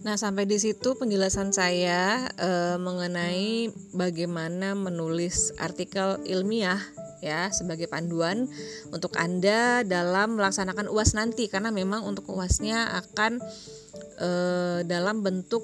Nah, 0.02 0.18
sampai 0.18 0.50
di 0.50 0.58
situ 0.58 0.98
penjelasan 0.98 1.54
saya 1.54 2.26
uh, 2.34 2.74
mengenai 2.74 3.70
bagaimana 3.94 4.74
menulis 4.74 5.54
artikel 5.62 6.18
ilmiah 6.26 6.82
ya 7.22 7.46
sebagai 7.54 7.86
panduan 7.86 8.50
untuk 8.90 9.14
Anda 9.14 9.86
dalam 9.86 10.34
melaksanakan 10.34 10.90
UAS 10.90 11.14
nanti. 11.14 11.46
Karena 11.46 11.70
memang 11.70 12.02
untuk 12.02 12.26
UASnya 12.34 12.98
akan 12.98 13.38
uh, 14.18 14.82
dalam 14.82 15.22
bentuk 15.22 15.62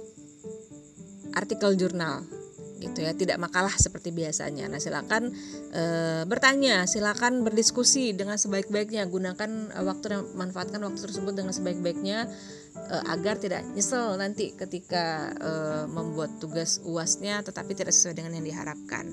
artikel 1.35 1.75
jurnal 1.75 2.38
gitu 2.79 3.05
ya. 3.05 3.13
Tidak 3.13 3.37
makalah 3.37 3.75
seperti 3.75 4.15
biasanya. 4.15 4.71
Nah 4.71 4.81
silakan 4.81 5.35
e, 5.75 5.83
bertanya 6.25 6.87
silakan 6.87 7.43
berdiskusi 7.43 8.15
dengan 8.15 8.39
sebaik-baiknya. 8.39 9.05
Gunakan 9.11 9.51
e, 9.75 9.79
waktu 9.83 10.07
dan 10.09 10.21
manfaatkan 10.39 10.81
waktu 10.83 11.01
tersebut 11.03 11.35
dengan 11.35 11.53
sebaik-baiknya 11.53 12.31
e, 12.79 12.97
agar 13.11 13.37
tidak 13.43 13.67
nyesel 13.75 14.15
nanti 14.17 14.55
ketika 14.55 15.35
e, 15.37 15.51
membuat 15.91 16.39
tugas 16.39 16.81
uasnya 16.87 17.43
tetapi 17.43 17.75
tidak 17.75 17.93
sesuai 17.93 18.17
dengan 18.17 18.39
yang 18.39 18.47
diharapkan. 18.47 19.11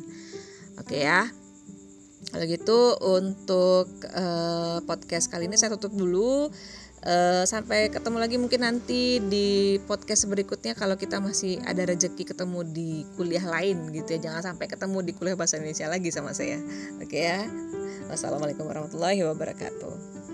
Oke 0.79 1.03
ya. 1.03 1.25
Kalau 2.25 2.45
gitu 2.49 2.79
untuk 3.05 3.87
e, 4.05 4.25
podcast 4.83 5.29
kali 5.29 5.45
ini 5.49 5.57
saya 5.57 5.77
tutup 5.77 5.93
dulu 5.93 6.49
Uh, 7.05 7.45
sampai 7.45 7.93
ketemu 7.93 8.17
lagi 8.17 8.41
mungkin 8.41 8.65
nanti 8.65 9.21
di 9.21 9.77
podcast 9.85 10.25
berikutnya 10.25 10.73
kalau 10.73 10.97
kita 10.97 11.21
masih 11.21 11.61
ada 11.61 11.85
rezeki 11.85 12.33
ketemu 12.33 12.65
di 12.65 13.05
kuliah 13.13 13.45
lain 13.45 13.93
gitu 13.93 14.17
ya. 14.17 14.19
Jangan 14.29 14.53
sampai 14.53 14.65
ketemu 14.65 15.05
di 15.05 15.13
kuliah 15.13 15.37
bahasa 15.37 15.61
Indonesia 15.61 15.85
lagi 15.85 16.09
sama 16.09 16.33
saya. 16.33 16.57
Oke 16.97 17.29
ya. 17.29 17.45
Wassalamualaikum 18.09 18.65
warahmatullahi 18.65 19.21
wabarakatuh 19.21 20.24